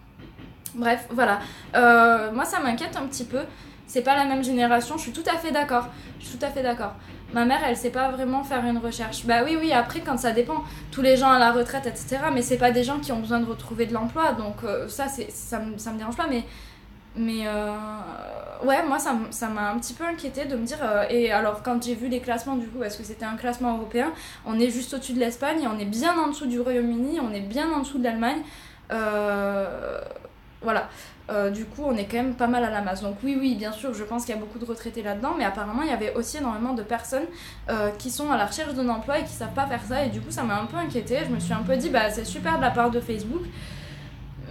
[0.74, 1.40] Bref, voilà.
[1.74, 3.40] Euh, moi ça m'inquiète un petit peu.
[3.86, 5.88] C'est pas la même génération, je suis tout à fait d'accord.
[6.20, 6.94] Je suis tout à fait d'accord
[7.32, 9.24] ma mère, elle sait pas vraiment faire une recherche.
[9.24, 12.42] Bah oui, oui, après, quand ça dépend, tous les gens à la retraite, etc., mais
[12.42, 15.60] c'est pas des gens qui ont besoin de retrouver de l'emploi, donc euh, ça, ça,
[15.60, 16.44] me, ça me dérange pas, mais
[17.16, 17.74] Mais euh,
[18.64, 20.78] ouais, moi ça, ça m'a un petit peu inquiété de me dire.
[20.82, 23.76] euh, et alors, quand j'ai vu les classements, du coup, parce que c'était un classement
[23.76, 24.12] européen,
[24.46, 27.40] on est juste au-dessus de l'Espagne, on est bien en dessous du Royaume-Uni, on est
[27.40, 28.42] bien en dessous de l'Allemagne.
[28.92, 30.00] Euh,
[30.62, 30.88] voilà.
[31.52, 33.02] Du coup, on est quand même pas mal à la masse.
[33.02, 35.44] Donc, oui, oui, bien sûr, je pense qu'il y a beaucoup de retraités là-dedans, mais
[35.44, 37.26] apparemment, il y avait aussi énormément de personnes
[37.98, 40.04] qui sont à la recherche d'un emploi et qui savent pas faire ça.
[40.04, 41.18] Et du coup, ça m'a un peu inquiété.
[41.24, 43.42] Je me suis un peu dit, bah, c'est super de la part de Facebook.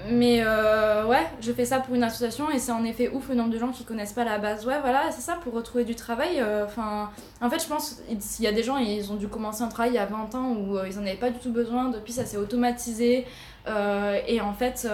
[0.08, 3.36] Mais euh, ouais, je fais ça pour une association et c'est en effet ouf le
[3.36, 4.66] nombre de gens qui connaissent pas la base.
[4.66, 6.40] Ouais, voilà, c'est ça pour retrouver du travail.
[6.40, 7.10] euh, Enfin,
[7.42, 9.92] en fait, je pense s'il y a des gens, ils ont dû commencer un travail
[9.92, 11.90] il y a 20 ans où euh, ils en avaient pas du tout besoin.
[11.90, 13.26] Depuis, ça s'est automatisé.
[13.68, 14.88] et en fait,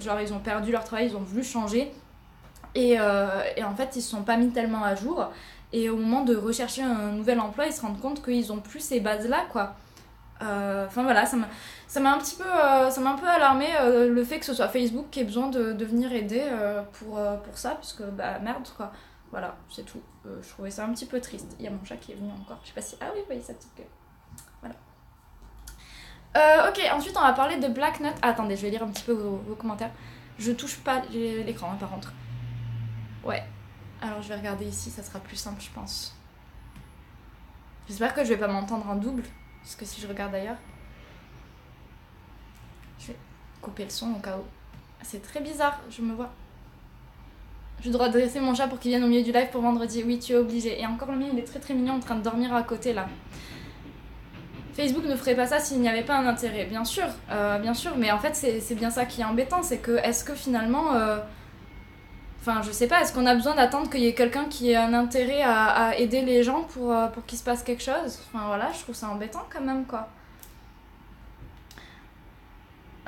[0.00, 1.92] genre, ils ont perdu leur travail, ils ont voulu changer.
[2.74, 5.30] Et, et en fait, ils se sont pas mis tellement à jour.
[5.72, 8.80] Et au moment de rechercher un nouvel emploi, ils se rendent compte qu'ils ont plus
[8.80, 9.74] ces bases-là, quoi.
[10.42, 11.48] Euh, Enfin voilà, ça m'a
[11.86, 14.44] ça m'a un petit peu, euh, ça m'a un peu alarmé euh, le fait que
[14.44, 16.42] ce soit Facebook qui ait besoin de, venir aider
[16.92, 18.92] pour, pour ça, puisque bah merde quoi.
[19.30, 20.00] Voilà, c'est tout.
[20.24, 21.56] Je trouvais ça un petit peu triste.
[21.58, 22.60] Il y a mon chat qui est venu encore.
[22.62, 22.96] Je sais pas si.
[23.00, 23.82] Ah oui, oui, sa petite queue.
[24.60, 24.74] Voilà.
[26.68, 28.14] Ok, ensuite on va parler de Black Nut.
[28.22, 29.90] Ah, attendez, je vais lire un petit peu vos, commentaires.
[30.38, 32.12] Je touche pas l'écran hein, par contre.
[33.24, 33.42] Ouais.
[34.02, 36.14] Alors je vais regarder ici, ça sera plus simple, je pense.
[37.88, 39.22] J'espère que je vais pas m'entendre en double,
[39.64, 40.58] parce que si je regarde ailleurs.
[42.98, 43.16] Je vais
[43.62, 44.44] couper le son au cas où.
[45.02, 46.30] C'est très bizarre, je me vois.
[47.82, 50.02] Je dois dresser mon chat pour qu'il vienne au milieu du live pour vendredi.
[50.06, 50.80] Oui, tu es obligé.
[50.80, 52.92] Et encore le mien, il est très très mignon en train de dormir à côté
[52.92, 53.08] là.
[54.74, 57.74] Facebook ne ferait pas ça s'il n'y avait pas un intérêt, bien sûr, euh, bien
[57.74, 60.94] sûr, mais en fait c'est bien ça qui est embêtant, c'est que est-ce que finalement,
[60.94, 61.18] euh,
[62.46, 64.76] enfin je sais pas, est-ce qu'on a besoin d'attendre qu'il y ait quelqu'un qui ait
[64.76, 68.18] un intérêt à, aider les gens pour, euh, pour qu'il se passe quelque chose?
[68.28, 70.08] Enfin voilà, je trouve ça embêtant quand même quoi.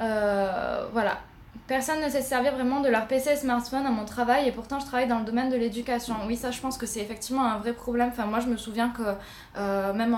[0.01, 1.19] Euh, voilà.
[1.67, 4.53] Personne ne sait se servir vraiment de leur PC et smartphone à mon travail et
[4.53, 6.15] pourtant je travaille dans le domaine de l'éducation.
[6.25, 8.11] Oui, ça je pense que c'est effectivement un vrai problème.
[8.13, 9.03] Enfin, moi je me souviens que
[9.59, 10.17] euh, même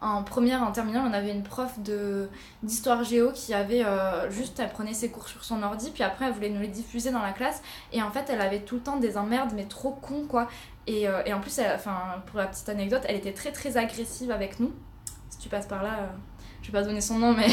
[0.00, 2.30] en, première, en terminale, on avait une prof de
[2.62, 6.26] d'histoire géo qui avait euh, juste, elle prenait ses cours sur son ordi, puis après
[6.26, 8.82] elle voulait nous les diffuser dans la classe et en fait elle avait tout le
[8.82, 10.48] temps des emmerdes mais trop cons quoi.
[10.86, 14.30] Et, euh, et en plus, enfin, pour la petite anecdote, elle était très très agressive
[14.30, 14.72] avec nous.
[15.28, 16.10] Si tu passes par là,
[16.66, 17.46] je vais pas donner son nom mais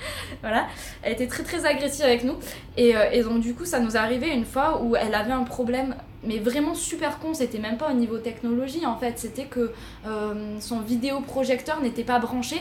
[0.40, 0.66] voilà.
[1.02, 2.34] Elle était très très agressive avec nous.
[2.76, 5.42] Et, euh, et donc du coup, ça nous arrivé une fois où elle avait un
[5.42, 9.72] problème, mais vraiment super con, c'était même pas au niveau technologie en fait, c'était que
[10.06, 12.56] euh, son vidéoprojecteur n'était pas branché.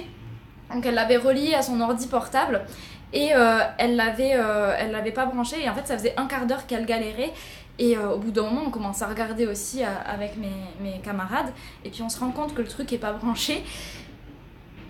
[0.73, 2.61] Donc elle l'avait relié à son ordi portable
[3.11, 4.37] et euh, elle l'avait
[4.77, 7.33] elle l'avait pas branché et en fait ça faisait un quart d'heure qu'elle galérait
[7.79, 11.51] et au bout d'un moment on commence à regarder aussi avec mes, mes camarades
[11.83, 13.63] et puis on se rend compte que le truc est pas branché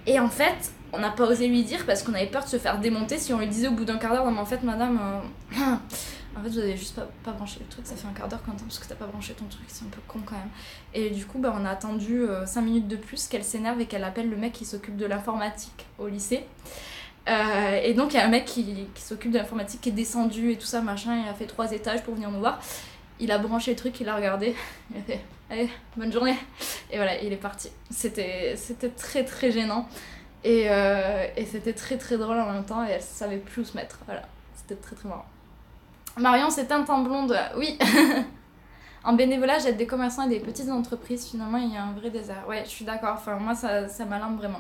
[0.06, 2.58] et en fait on n'a pas osé lui dire parce qu'on avait peur de se
[2.58, 4.64] faire démonter si on lui disait au bout d'un quart d'heure non mais en fait
[4.64, 5.56] madame euh,
[6.38, 7.86] en fait vous avez juste pas, branché le truc.
[7.86, 9.66] Ça fait un quart d'heure qu'on attend parce que t'as pas branché ton truc.
[9.68, 10.50] C'est un peu con quand même.
[10.94, 14.04] Et du coup bah, on a attendu 5 minutes de plus qu'elle s'énerve et qu'elle
[14.04, 16.46] appelle le mec qui s'occupe de l'informatique au lycée.
[17.28, 19.94] Euh, et donc il y a un mec qui, qui s'occupe de l'informatique qui est
[19.94, 21.22] descendu et tout ça machin.
[21.24, 22.60] Il a fait trois étages pour venir nous voir.
[23.20, 24.56] Il a branché le truc il a regardé.
[24.92, 25.22] Il a fait
[25.52, 26.36] allez bonne journée.
[26.92, 27.70] Et voilà il est parti.
[27.90, 28.56] C'était
[28.96, 29.88] très très gênant
[30.44, 33.66] et, euh, et c'était très très drôle en même temps et elle savait plus où
[33.66, 34.00] se mettre.
[34.06, 34.24] Voilà,
[34.56, 35.26] c'était très très marrant.
[36.18, 37.38] Marion, c'est un temps blonde.
[37.58, 37.78] Oui
[39.04, 41.28] En bénévolat, j'aide des commerçants et des petites entreprises.
[41.28, 42.44] Finalement, il y a un vrai désert.
[42.48, 43.14] Ouais, je suis d'accord.
[43.14, 44.60] Enfin, moi, ça, ça m'alarme vraiment.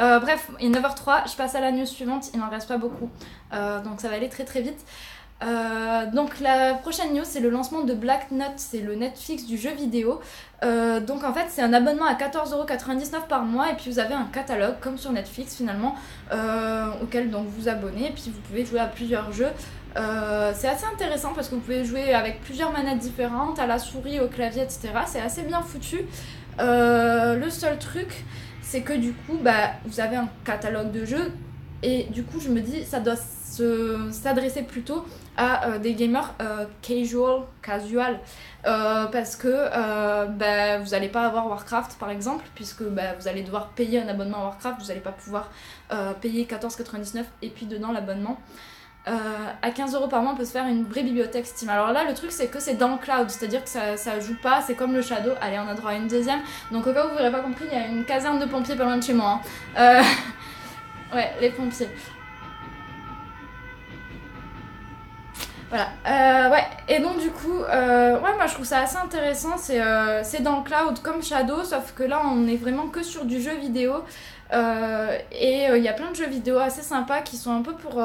[0.00, 1.30] Euh, bref, il est 9h03.
[1.30, 2.30] Je passe à la news suivante.
[2.32, 3.10] Il n'en reste pas beaucoup.
[3.52, 4.84] Euh, donc, ça va aller très très vite.
[5.42, 9.56] Euh, donc la prochaine news c'est le lancement de Black Nut, c'est le Netflix du
[9.56, 10.20] jeu vidéo.
[10.64, 14.14] Euh, donc en fait c'est un abonnement à 14,99€ par mois et puis vous avez
[14.14, 15.94] un catalogue comme sur Netflix finalement
[16.32, 19.50] euh, auquel donc vous abonnez et puis vous pouvez jouer à plusieurs jeux.
[20.54, 24.20] C'est assez intéressant parce que vous pouvez jouer avec plusieurs manettes différentes, à la souris,
[24.20, 24.90] au clavier, etc.
[25.06, 26.02] C'est assez bien foutu.
[26.60, 28.24] Le seul truc
[28.62, 31.32] c'est que du coup bah, vous avez un catalogue de jeux
[31.82, 35.04] et du coup je me dis ça doit se- s'adresser plutôt
[35.36, 38.18] à euh, des gamers euh, casual, casual
[38.66, 39.48] euh, parce que
[40.28, 44.08] bah, vous n'allez pas avoir Warcraft par exemple, puisque bah, vous allez devoir payer un
[44.08, 45.50] abonnement à Warcraft, vous n'allez pas pouvoir
[46.20, 48.38] payer 14,99€ et puis dedans l'abonnement.
[49.06, 51.70] À 15€ par mois, on peut se faire une vraie bibliothèque Steam.
[51.70, 54.36] Alors là, le truc, c'est que c'est dans le cloud, c'est-à-dire que ça, ça joue
[54.42, 55.30] pas, c'est comme le Shadow.
[55.40, 56.40] Allez, on a droit à une deuxième.
[56.72, 58.76] Donc, au cas où vous n'aurez pas compris, il y a une caserne de pompiers
[58.76, 59.40] pas loin de chez moi.
[59.78, 60.02] hein.
[61.14, 61.88] Ouais, les pompiers.
[65.70, 65.88] Voilà.
[66.06, 66.64] Euh, ouais.
[66.88, 69.58] Et donc du coup, euh, ouais, moi je trouve ça assez intéressant.
[69.58, 73.02] C'est euh, c'est dans le cloud comme Shadow, sauf que là on est vraiment que
[73.02, 74.04] sur du jeu vidéo.
[74.52, 78.02] Et il y a plein de jeux vidéo assez sympas qui sont un peu pour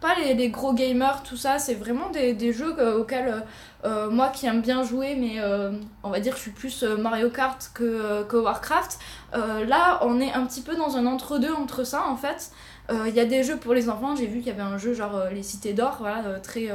[0.00, 3.42] pas les, gros gamers, tout ça, c'est vraiment des, des jeux auxquels
[3.84, 5.42] moi qui aime bien jouer, mais
[6.02, 8.98] on va dire je suis plus Mario Kart que, que Warcraft.
[9.32, 12.52] là, on est un petit peu dans un entre-deux entre ça en fait.
[12.90, 14.76] Euh, il y a des jeux pour les enfants, j'ai vu qu'il y avait un
[14.76, 16.68] jeu genre euh, Les Cités d'Or, voilà, euh, très,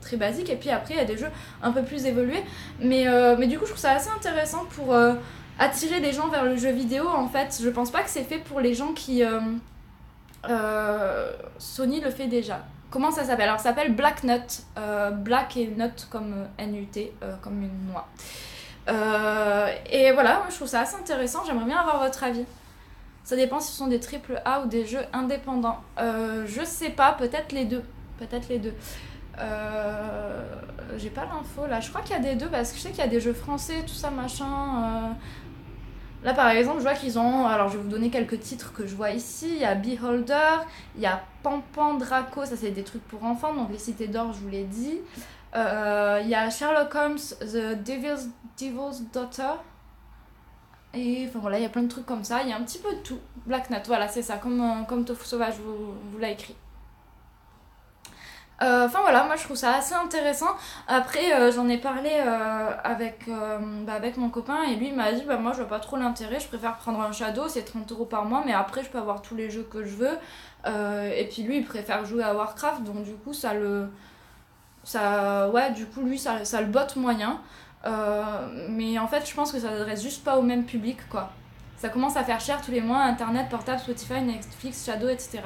[0.00, 0.50] très basique.
[0.50, 1.30] Et puis après, il y a des jeux
[1.62, 2.42] un peu plus évolués.
[2.80, 3.06] Mais,
[3.38, 4.94] mais du coup, je trouve ça assez intéressant pour
[5.60, 7.06] attirer des gens vers le jeu vidéo.
[7.06, 9.22] En fait, je pense pas que c'est fait pour les gens qui.
[11.58, 12.64] Sony le fait déjà.
[12.90, 13.48] Comment ça s'appelle?
[13.48, 14.64] Alors, ça s'appelle Black Nut.
[15.22, 18.08] black et Nut comme N-U-T, comme une noix.
[19.88, 21.44] et voilà, je trouve ça assez intéressant.
[21.46, 22.44] J'aimerais bien avoir votre avis.
[23.30, 25.78] Ça dépend si ce sont des triple A ou des jeux indépendants.
[26.00, 27.84] Euh, je sais pas, peut-être les deux.
[28.18, 28.74] Peut-être les deux.
[29.38, 30.42] Euh,
[30.96, 31.78] j'ai pas l'info là.
[31.78, 33.20] Je crois qu'il y a des deux parce que je sais qu'il y a des
[33.20, 34.44] jeux français, tout ça, machin.
[34.44, 35.10] Euh.
[36.22, 37.46] Là par exemple, je vois qu'ils ont.
[37.46, 39.48] Alors je vais vous donner quelques titres que je vois ici.
[39.50, 40.58] Il y a Beholder,
[40.96, 44.32] il y a Pampan Draco, ça c'est des trucs pour enfants, donc les cités d'or,
[44.32, 44.98] je vous l'ai dit.
[45.54, 48.28] Il y a Sherlock Holmes, The Devil's,
[49.12, 49.54] Daughter.
[50.92, 52.42] Et enfin voilà, il y a plein de trucs comme ça.
[52.42, 53.20] Il y a un petit peu de tout.
[53.46, 56.56] Black Nut, voilà, c'est ça, comme, euh, comme Tofu Sauvage vous l'a écrit.
[58.62, 60.50] Euh, enfin voilà, moi je trouve ça assez intéressant.
[60.86, 62.10] Après, euh, j'en ai parlé
[62.84, 63.28] avec,
[63.86, 65.96] bah, avec mon copain et lui il m'a dit bah, Moi je vois pas trop
[65.96, 68.98] l'intérêt, je préfère prendre un Shadow, c'est 30 euros par mois, mais après je peux
[68.98, 70.18] avoir tous les jeux que je veux.
[71.16, 73.88] et puis lui il préfère jouer à Warcraft, donc du coup ça le.
[74.82, 77.40] Ça, ouais, du coup lui ça, ça le botte moyen.
[77.86, 81.30] Euh, mais en fait, je pense que ça s'adresse juste pas au même public, quoi.
[81.76, 85.40] Ça commence à faire cher tous les mois, Internet, portable, Spotify, Netflix, Shadow, etc.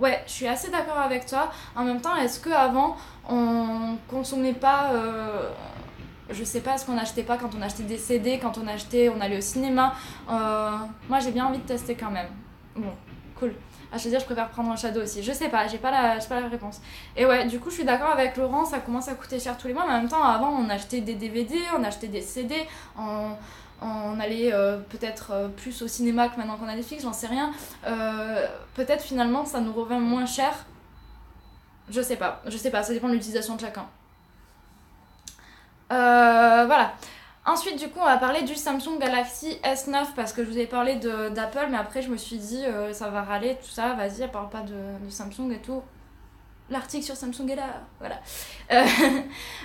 [0.00, 1.50] Ouais, je suis assez d'accord avec toi.
[1.76, 2.96] En même temps, est-ce qu'avant,
[3.28, 4.92] on consommait pas...
[4.92, 5.50] Euh,
[6.30, 9.08] je sais pas ce qu'on achetait pas quand on achetait des CD, quand on achetait,
[9.08, 9.94] on allait au cinéma.
[10.30, 10.70] Euh,
[11.08, 12.28] moi, j'ai bien envie de tester quand même.
[12.76, 12.92] Bon,
[13.38, 13.52] cool
[13.92, 15.22] à choisir, je préfère prendre un Shadow aussi.
[15.22, 16.80] Je sais pas, j'ai pas, la, pas la réponse.
[17.16, 19.66] Et ouais, du coup, je suis d'accord avec Laurent, ça commence à coûter cher tous
[19.66, 22.54] les mois, mais en même temps, avant, on achetait des DVD, on achetait des CD,
[22.98, 23.32] on,
[23.82, 27.26] on allait euh, peut-être euh, plus au cinéma que maintenant qu'on a fixes, j'en sais
[27.26, 27.52] rien.
[27.86, 30.66] Euh, peut-être finalement, ça nous revient moins cher.
[31.88, 33.86] Je sais pas, je sais pas, ça dépend de l'utilisation de chacun.
[35.88, 36.92] voilà.
[37.46, 40.66] Ensuite, du coup, on va parler du Samsung Galaxy S9 parce que je vous ai
[40.66, 42.62] parlé d'Apple, mais après, je me suis dit,
[42.92, 45.82] ça va râler, tout ça, vas-y, parle pas de, Samsung et tout.
[46.70, 48.20] L'article sur Samsung est là, voilà.
[48.72, 48.84] Euh,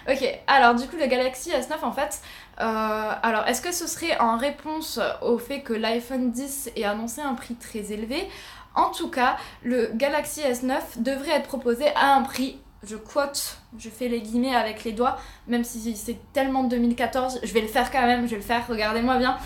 [0.12, 2.20] ok, alors du coup, le Galaxy S9, en fait,
[2.60, 7.22] euh, alors est-ce que ce serait en réponse au fait que l'iPhone 10 ait annoncé
[7.22, 8.28] un prix très élevé?
[8.74, 13.90] En tout cas, le Galaxy S9 devrait être proposé à un prix je quote, je
[13.90, 17.92] fais les guillemets avec les doigts, même si c'est tellement 2014, je vais le faire
[17.92, 19.38] quand même, je vais le faire, regardez-moi bien,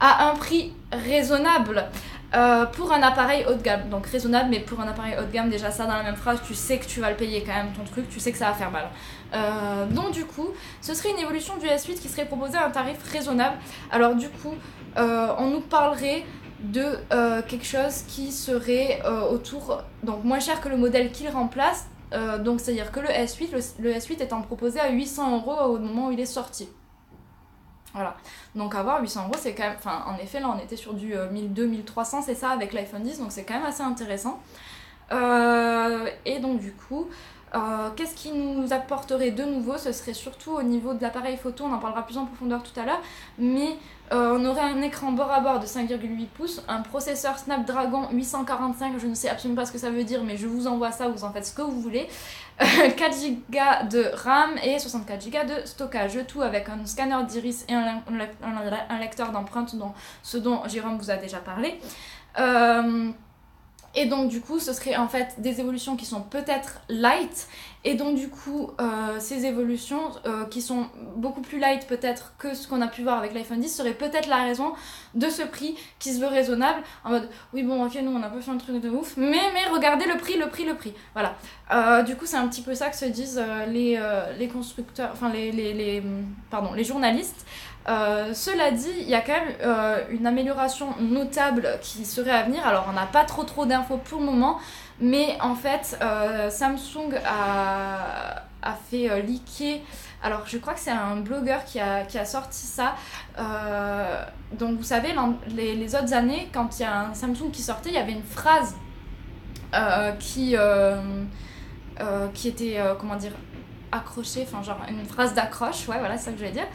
[0.00, 1.88] à un prix raisonnable
[2.34, 3.88] euh, pour un appareil haut de gamme.
[3.88, 6.40] Donc raisonnable, mais pour un appareil haut de gamme, déjà ça dans la même phrase,
[6.46, 8.48] tu sais que tu vas le payer quand même ton truc, tu sais que ça
[8.48, 8.88] va faire mal.
[9.34, 10.48] Euh, donc du coup,
[10.80, 13.56] ce serait une évolution du S8 qui serait proposée à un tarif raisonnable.
[13.90, 14.54] Alors du coup,
[14.96, 16.24] euh, on nous parlerait
[16.60, 16.98] de
[17.48, 21.86] quelque chose qui serait autour, donc moins cher que le modèle qu'il remplace,
[22.42, 26.12] donc c'est-à-dire que le S8, le, S8 étant proposé à 800 euros au moment où
[26.12, 26.66] il est sorti.
[27.96, 28.14] Voilà.
[28.54, 29.76] Donc avoir 800 euros, c'est quand même...
[29.78, 33.20] Enfin, en effet, là, on était sur du 1200-1300, euh, c'est ça, avec l'iPhone 10,
[33.20, 34.38] donc c'est quand même assez intéressant.
[35.12, 37.08] Euh, et donc du coup,
[37.96, 39.78] qu'est-ce qui nous apporterait de nouveau?
[39.78, 42.78] Ce serait surtout au niveau de l'appareil photo, on en parlera plus en profondeur tout
[42.78, 43.00] à l'heure,
[43.38, 43.78] mais
[44.12, 48.94] euh, on aurait un écran bord à bord de 5,8 pouces, un processeur Snapdragon 845,
[48.98, 51.08] je ne sais absolument pas ce que ça veut dire, mais je vous envoie ça,
[51.08, 52.08] vous en faites ce que vous voulez.
[52.58, 52.96] 4
[53.50, 53.58] Go
[53.90, 59.32] de RAM et 64 Go de stockage, tout avec un scanner d'iris et un, lecteur
[59.32, 59.74] d'empreintes,
[60.22, 61.78] ce dont Jérôme vous a déjà parlé.
[62.38, 63.10] Euh,
[63.96, 67.48] et donc du coup, ce serait en fait des évolutions qui sont peut-être light.
[67.88, 72.52] Et donc du coup, euh, ces évolutions euh, qui sont beaucoup plus light peut-être que
[72.52, 74.72] ce qu'on a pu voir avec l'iPhone 10 seraient peut-être la raison
[75.14, 76.82] de ce prix qui se veut raisonnable.
[77.04, 79.38] En mode, oui bon ok, nous on a pas fait un truc de ouf, mais,
[79.54, 80.94] mais regardez le prix, le prix, le prix.
[81.14, 81.36] Voilà.
[81.72, 84.00] Euh, du coup, c'est un petit peu ça que se disent les,
[84.36, 86.02] les constructeurs, enfin les, les, les,
[86.50, 87.46] pardon, les journalistes.
[87.86, 92.66] Cela dit, il y a quand même une amélioration notable qui serait à venir.
[92.66, 94.58] Alors, on n'a pas trop trop d'infos pour le moment,
[95.00, 99.80] mais en fait, euh, Samsung a, a fait leaker.
[100.22, 102.94] Alors, je crois que c'est un blogueur qui a, qui a sorti ça.
[104.58, 105.14] donc, vous savez,
[105.54, 108.12] les, les, autres années, quand il y a un Samsung qui sortait, il y avait
[108.12, 108.74] une phrase
[110.18, 110.56] qui,
[112.34, 113.32] qui était, comment dire,
[113.92, 116.66] accrochée, enfin, genre une phrase d'accroche, ouais, voilà, c'est ça que je voulais dire.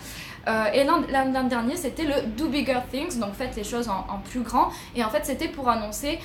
[0.48, 4.70] Et l'an dernier, c'était le Do Bigger Things, donc faites les choses en, plus grand.
[4.96, 6.20] Et en fait, c'était pour annoncer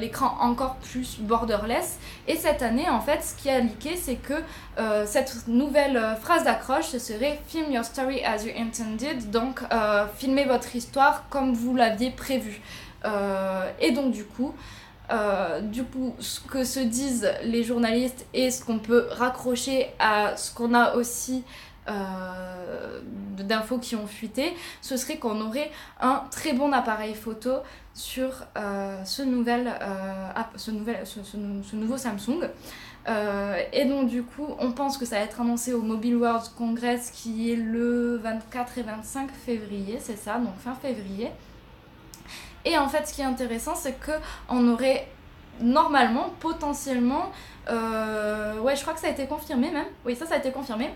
[0.00, 1.98] l'écran encore plus borderless.
[2.26, 4.34] Et cette année, en fait, ce qui a leaké, c'est que
[5.04, 9.60] cette nouvelle phrase d'accroche, ce serait Film your story as you intended, donc
[10.16, 12.60] filmez votre histoire comme vous l'aviez prévu.
[13.80, 14.54] et donc, du coup,
[15.10, 20.36] euh, du coup, ce que se disent les journalistes et ce qu'on peut raccrocher à
[20.36, 21.44] ce qu'on a aussi
[21.88, 23.00] euh,
[23.38, 25.70] d'infos qui ont fuité, ce serait qu'on aurait
[26.00, 27.56] un très bon appareil photo
[27.94, 29.46] sur euh, ce, nouveau
[31.96, 32.48] Samsung.
[33.72, 37.10] et donc du coup, on pense que ça va être annoncé au Mobile World Congress
[37.10, 41.30] qui est le 24 et 25 février, c'est ça, donc fin février.
[42.64, 45.06] Et en fait, ce qui est intéressant, c'est qu'on aurait
[45.60, 47.30] normalement, potentiellement,
[47.68, 49.86] euh, ouais, je crois que ça a été confirmé même.
[50.04, 50.90] Oui, ça, ça a été confirmé.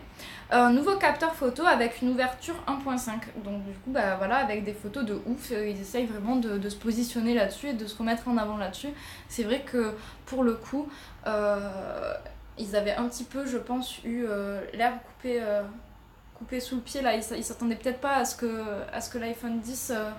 [0.50, 3.42] Un nouveau capteur photo avec une ouverture 1.5.
[3.44, 5.50] Donc, du coup, bah voilà, avec des photos de ouf.
[5.52, 8.88] Euh, ils essayent vraiment de, se positionner là-dessus et de se remettre en avant là-dessus.
[9.28, 9.92] C'est vrai que
[10.26, 10.88] pour le coup,
[11.26, 12.14] euh,
[12.58, 14.26] ils avaient un petit peu, je pense, eu
[14.72, 15.42] l'air coupé
[16.38, 18.46] coupé sous le pied là, ils s'attendaient peut-être pas à ce que,
[19.12, 20.10] que l'iPhone 10 euh,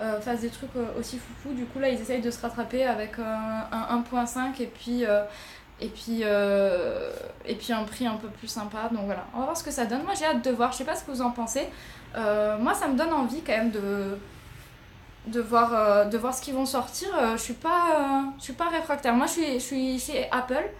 [0.00, 1.54] euh, fasse des trucs euh, aussi foufou.
[1.54, 5.04] Du coup là ils essayent de se rattraper avec un, 1.5 et puis,
[5.80, 8.88] et, puis, et puis un prix un peu plus sympa.
[8.92, 10.02] Donc voilà, on va voir ce que ça donne.
[10.02, 11.68] Moi j'ai hâte de voir, je sais pas ce que vous en pensez.
[12.14, 14.18] moi ça me donne envie quand même de,
[15.26, 17.08] de, voir, de voir ce qu'ils vont sortir.
[17.32, 19.14] je suis pas, je suis pas réfractaire.
[19.14, 20.70] Moi je suis, je suis chez Apple.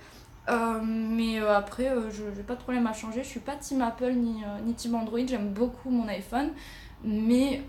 [0.49, 3.23] Euh, mais euh, après, euh, je n'ai pas de problème à changer.
[3.23, 5.27] Je suis pas team Apple ni, ni team Android.
[5.27, 6.51] J'aime beaucoup mon iPhone.
[7.05, 7.63] Mais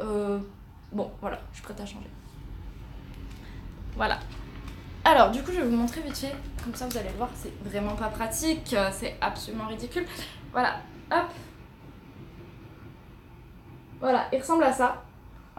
[0.92, 2.10] bon, voilà, je suis prête à changer.
[3.96, 4.20] Voilà.
[5.06, 6.36] Alors, du coup, je vais vous montrer vite fait.
[6.64, 8.76] Comme ça, vous allez le voir, c'est vraiment pas pratique.
[8.91, 10.06] C'est absolument ridicule.
[10.52, 10.82] Voilà,
[11.12, 11.26] hop.
[14.00, 15.04] Voilà, il ressemble à ça.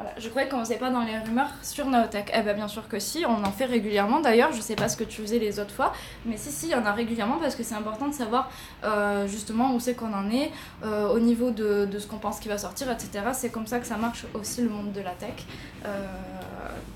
[0.01, 2.33] Voilà, je croyais qu'on faisait pas dans les rumeurs sur Naotech.
[2.35, 4.21] Eh bien, bien sûr que si, on en fait régulièrement.
[4.21, 5.93] D'ailleurs, je sais pas ce que tu faisais les autres fois,
[6.25, 8.51] mais si, si, il y en a régulièrement parce que c'est important de savoir
[8.83, 10.53] euh, justement où c'est qu'on en est,
[10.85, 13.25] euh, au niveau de, de ce qu'on pense qui va sortir, etc.
[13.35, 15.45] C'est comme ça que ça marche aussi le monde de la tech.
[15.85, 16.07] Euh,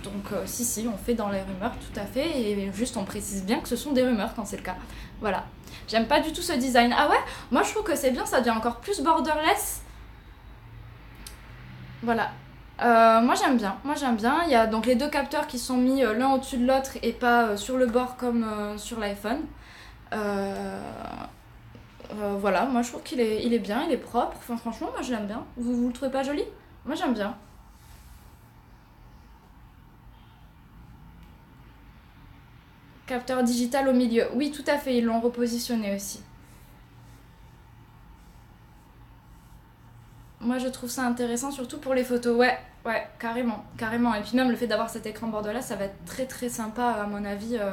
[0.03, 2.41] donc, si, si, on fait dans les rumeurs, tout à fait.
[2.41, 4.77] Et juste, on précise bien que ce sont des rumeurs quand c'est le cas.
[5.21, 5.45] Voilà.
[5.89, 6.95] J'aime pas du tout ce design.
[6.97, 7.21] Ah ouais?
[7.51, 9.83] Moi, je trouve que c'est bien, ça devient encore plus borderless.
[12.03, 12.33] Voilà,
[12.83, 14.43] euh, moi j'aime bien, moi j'aime bien.
[14.45, 16.99] Il y a donc les deux capteurs qui sont mis euh, l'un au-dessus de l'autre
[17.03, 18.45] et pas euh, sur le bord comme
[18.79, 19.41] sur l'iPhone.
[22.41, 24.37] voilà, moi je trouve qu'il est, il est bien, il est propre.
[24.39, 25.45] Enfin franchement, moi je l'aime bien.
[25.57, 26.45] Vous, vous le trouvez pas joli?
[26.85, 27.37] Moi j'aime bien.
[33.07, 34.27] Capteur digital au milieu.
[34.35, 36.23] Oui, tout à fait, ils l'ont repositionné aussi.
[40.45, 42.37] Moi, je trouve ça intéressant, surtout pour les photos.
[42.37, 44.15] Ouais, ouais, carrément, carrément.
[44.15, 46.85] Et puis même le fait d'avoir cet écran borderless, ça va être très très sympa,
[46.85, 47.73] à mon avis, euh,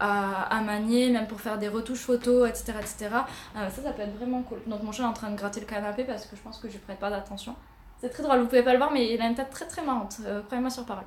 [0.00, 2.72] à, manier, même pour faire des retouches photos, etc.
[2.80, 3.08] etc.
[3.56, 4.58] Euh, ça, ça peut être vraiment cool.
[4.66, 6.68] Donc mon chat est en train de gratter le canapé parce que je pense que
[6.68, 7.54] je prête pas d'attention.
[8.00, 9.82] C'est très drôle, vous pouvez pas le voir, mais il a une tête très très
[9.82, 10.16] marrante.
[10.24, 11.04] Euh, croyez-moi sur parole.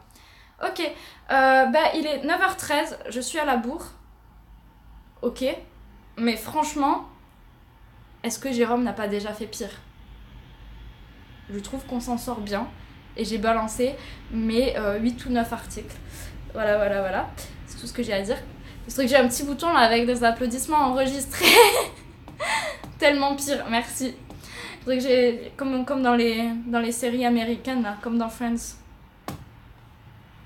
[0.63, 0.81] Ok,
[1.29, 3.87] bah il est 9h13, je suis à la bourre.
[5.23, 5.43] Ok,
[6.17, 7.05] mais franchement,
[8.23, 9.71] est-ce que Jérôme n'a pas déjà fait pire?
[11.53, 12.67] Je trouve qu'on s'en sort bien.
[13.17, 13.95] Et j'ai balancé
[14.31, 15.95] mes 8 euh, ou 9 articles.
[16.53, 17.29] Voilà, voilà, voilà.
[17.67, 18.37] C'est tout ce que j'ai à dire.
[18.87, 21.45] Je trouve que j'ai un petit bouton avec des applaudissements enregistrés.
[22.99, 24.15] Tellement pire, merci.
[24.85, 28.77] que j'ai comme, dans, les, séries américaines, comme dans Friends.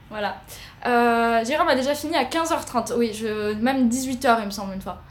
[0.09, 0.37] Voilà.
[0.85, 2.93] Euh, Jérôme a déjà fini à 15h30.
[2.97, 5.01] Oui, je, même 18h, il me semble, une fois.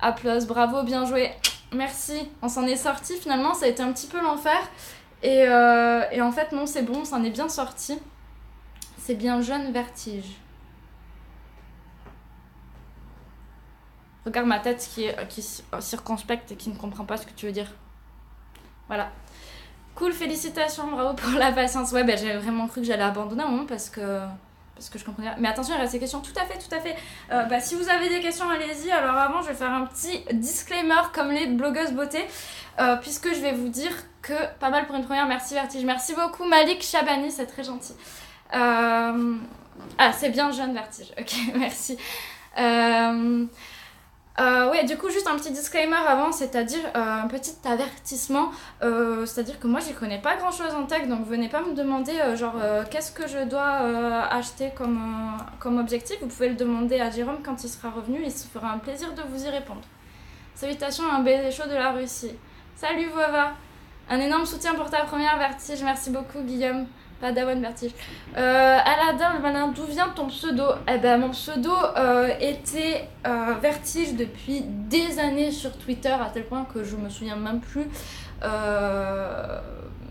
[0.00, 1.30] Applause, bravo, bien joué.
[1.72, 2.28] Merci.
[2.40, 3.54] On s'en est sorti finalement.
[3.54, 4.58] Ça a été un petit peu l'enfer.
[5.22, 7.98] Et, euh, et en fait, non, c'est bon, ça en est bien sorti.
[8.98, 10.36] C'est bien jeune vertige.
[14.24, 15.42] Regarde ma tête qui est, qui
[15.80, 17.72] circonspecte et qui ne comprend pas ce que tu veux dire.
[18.86, 19.10] Voilà.
[19.94, 21.92] Cool, félicitations, bravo pour la patience.
[21.92, 24.20] Ouais, ben, j'ai vraiment cru que j'allais abandonner un moment parce que
[24.78, 25.30] parce que je comprenais.
[25.40, 26.20] Mais attention, il reste des questions.
[26.20, 26.94] Tout à fait, tout à fait.
[27.32, 28.92] Euh, bah, si vous avez des questions, allez-y.
[28.92, 32.24] Alors avant, je vais faire un petit disclaimer comme les blogueuses beauté,
[32.80, 35.26] euh, puisque je vais vous dire que pas mal pour une première.
[35.26, 35.84] Merci Vertige.
[35.84, 37.94] Merci beaucoup Malik Chabani, c'est très gentil.
[38.54, 39.36] Euh,
[39.98, 41.12] ah, c'est bien jeune Vertige.
[41.18, 41.98] Ok, merci.
[44.40, 48.50] Euh, ouais, du coup, juste un petit disclaimer avant, c'est-à-dire euh, un petit avertissement.
[48.82, 52.14] Euh, c'est-à-dire que moi, j'y connais pas grand-chose en tech, donc venez pas me demander,
[52.36, 52.54] genre,
[52.90, 53.78] qu'est-ce que je dois
[54.30, 55.00] acheter comme,
[55.58, 56.18] comme objectif.
[56.20, 59.12] Vous pouvez le demander à Jérôme quand il sera revenu, il se fera un plaisir
[59.14, 59.82] de vous y répondre.
[60.54, 62.36] Salutations à un baiser chaud de la Russie.
[62.80, 63.54] Salut Vova
[64.08, 65.82] Un énorme soutien pour ta première vertige.
[65.82, 66.86] Merci beaucoup, Guillaume.
[67.20, 67.90] Padawan Vertige.
[68.36, 70.62] Euh, Aladdin, le malin, d'où vient ton pseudo?
[70.86, 76.44] Eh ben, mon pseudo euh, était euh, Vertige depuis des années sur Twitter, à tel
[76.44, 77.88] point que je me souviens même plus,
[78.44, 79.60] euh,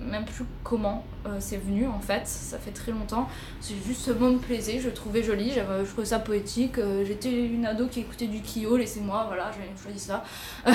[0.08, 2.26] même plus comment euh, c'est venu en fait.
[2.28, 3.28] Ça fait très longtemps.
[3.62, 6.78] C'est juste ce mot me plaisait, je le trouvais joli, je trouvais ça poétique.
[6.78, 10.24] Euh, J'étais une ado qui écoutait du Kyo, laissez-moi, voilà, j'ai choisi ça.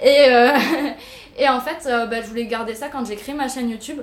[0.00, 0.50] et, euh,
[1.38, 4.00] et en fait, bah, je voulais garder ça quand j'ai créé ma chaîne YouTube.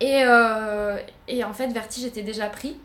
[0.00, 0.22] Et,
[1.26, 2.76] et en fait, Vertige était déjà pris.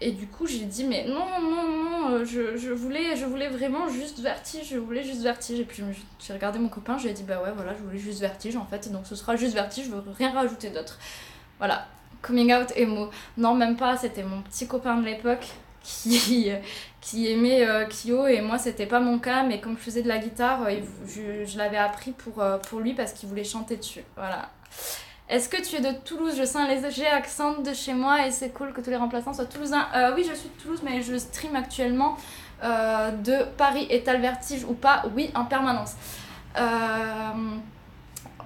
[0.00, 3.48] Et du coup, j'ai dit, mais non, non, non, euh, je, je, voulais, je voulais
[3.48, 5.60] vraiment juste Vertige, je voulais juste Vertige.
[5.60, 5.82] Et puis,
[6.18, 8.56] j'ai regardé mon copain, je lui ai dit, bah ouais, voilà, je voulais juste Vertige
[8.56, 8.92] en fait.
[8.92, 10.98] Donc, ce sera juste Vertige, je veux rien rajouter d'autre.
[11.58, 11.86] Voilà,
[12.20, 13.08] coming out emo.
[13.38, 15.46] Non, même pas, c'était mon petit copain de l'époque
[15.82, 16.50] qui,
[17.00, 18.26] qui aimait euh, Kyo.
[18.26, 20.76] Et moi, c'était pas mon cas, mais comme je faisais de la guitare, euh,
[21.06, 24.02] je, je l'avais appris pour, pour lui parce qu'il voulait chanter dessus.
[24.14, 24.50] Voilà.
[25.28, 26.34] Est-ce que tu es de Toulouse?
[26.38, 29.34] Je sens un léger accent de chez moi et c'est cool que tous les remplaçants
[29.34, 29.88] soient toulousains.
[29.96, 32.16] Euh, oui, je suis de Toulouse, mais je stream actuellement
[32.62, 33.88] euh, de Paris.
[33.90, 35.04] Est-elle vertige ou pas?
[35.14, 35.94] Oui, en permanence.
[36.58, 37.56] Euh,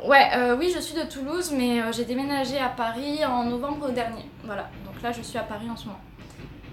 [0.03, 4.25] Ouais, euh, oui, je suis de Toulouse, mais j'ai déménagé à Paris en novembre dernier.
[4.45, 6.01] Voilà, donc là je suis à Paris en ce moment.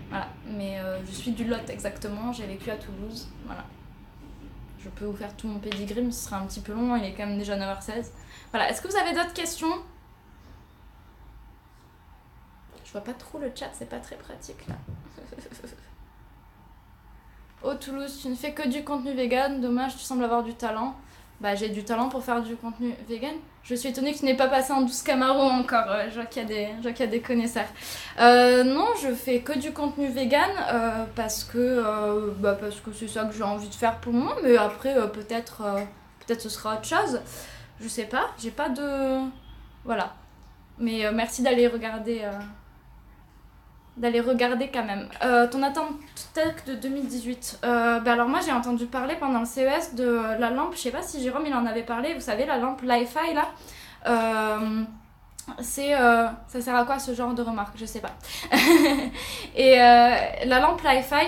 [0.09, 3.27] Voilà, mais je suis du Lot exactement, j'ai vécu à Toulouse.
[3.45, 3.65] Voilà.
[4.79, 7.03] Je peux vous faire tout mon pédigree, mais ce sera un petit peu long, il
[7.03, 8.11] est quand même déjà 9h16.
[8.51, 9.73] Voilà, est-ce que vous avez d'autres questions
[12.85, 14.75] Je pas trop le chat, c'est pas très pratique là.
[17.63, 20.95] oh Toulouse, tu ne fais que du contenu vegan, dommage, tu sembles avoir du talent.
[21.39, 23.35] Bah j'ai du talent pour faire du contenu vegan.
[23.61, 26.25] Je suis étonnée que tu n'aies pas passé en 12 Camaro encore, euh, je vois
[26.25, 27.67] qu'il y, qu'il y a des connaisseurs.
[28.19, 33.07] Euh, non, je fais que du contenu vegan euh, parce que bah, parce que c'est
[33.07, 35.63] ça que j'ai envie de faire pour moi, mais après peut-être
[36.25, 37.21] peut-être ce sera autre chose.
[37.79, 39.19] Je sais pas, j'ai pas de
[39.85, 40.15] voilà.
[40.79, 42.21] Mais merci d'aller regarder
[43.97, 45.07] d'aller regarder quand même.
[45.23, 45.91] Euh, ton attente
[46.33, 47.59] tech de 2018.
[47.63, 50.91] Euh, bah alors moi j'ai entendu parler pendant le CES de la lampe, je sais
[50.91, 53.47] pas si Jérôme il en avait parlé, vous savez la lampe Li-Fi là.
[54.07, 54.83] Euh,
[55.59, 57.75] c'est ça sert à quoi ce genre de remarque?
[57.77, 58.11] Je sais pas.
[59.55, 61.27] Et la lampe Li-Fi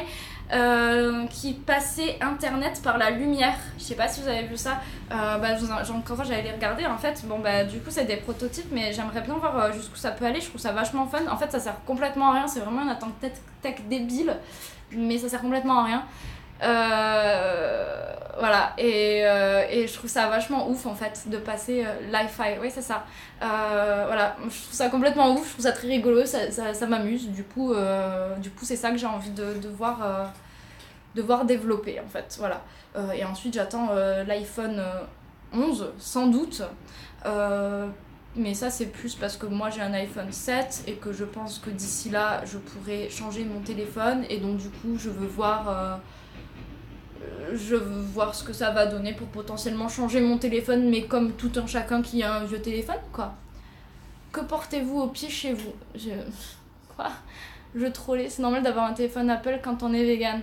[0.51, 3.55] euh, qui passait internet par la lumière.
[3.77, 4.81] Je sais pas si vous avez vu ça.
[5.11, 5.49] Euh, bah,
[6.05, 9.21] quand j'allais les regarder en fait, bon bah du coup c'est des prototypes, mais j'aimerais
[9.21, 10.41] bien voir euh, jusqu'où ça peut aller.
[10.41, 11.19] Je trouve ça vachement fun.
[11.29, 12.47] En fait, ça sert complètement à rien.
[12.47, 13.13] C'est vraiment une attente
[13.61, 14.35] tech débile,
[14.91, 16.03] mais ça sert complètement à rien.
[16.61, 22.57] Euh, voilà, et, euh, et je trouve ça vachement ouf en fait de passer euh,
[22.61, 23.05] oui c'est ça.
[23.43, 27.29] Euh, voilà, je trouve ça complètement ouf, je trouve ça très rigolo, ça, ça, m'amuse.
[27.29, 30.31] Du coup, coup c'est ça que j'ai envie de, de voir,
[31.15, 32.37] de voir développer en fait.
[32.39, 32.61] Voilà.
[33.13, 33.89] Et ensuite j'attends
[34.25, 35.01] l'iPhone euh,
[35.53, 36.63] 11 sans doute.
[38.35, 41.59] Mais ça c'est plus parce que moi j'ai un iPhone 7 et que je pense
[41.59, 45.99] que d'ici là je pourrais changer mon téléphone et donc du coup je veux voir
[47.53, 51.33] je veux voir ce que ça va donner pour potentiellement changer mon téléphone, mais comme
[51.33, 53.33] tout un chacun qui a un vieux téléphone, quoi.
[54.31, 56.11] Que portez-vous au pied chez vous Je...
[56.95, 57.09] Quoi
[57.75, 60.41] Je trollais, c'est normal d'avoir un téléphone Apple quand on est vegan.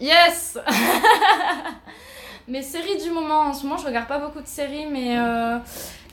[0.00, 0.58] Yes
[2.48, 5.58] Mes séries du moment, en ce moment je regarde pas beaucoup de séries, mais euh,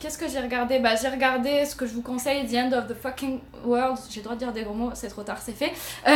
[0.05, 2.87] qu'est-ce que j'ai regardé Bah j'ai regardé ce que je vous conseille, The End of
[2.87, 3.97] the Fucking World.
[4.07, 5.73] J'ai le droit de dire des gros mots, c'est trop tard, c'est fait.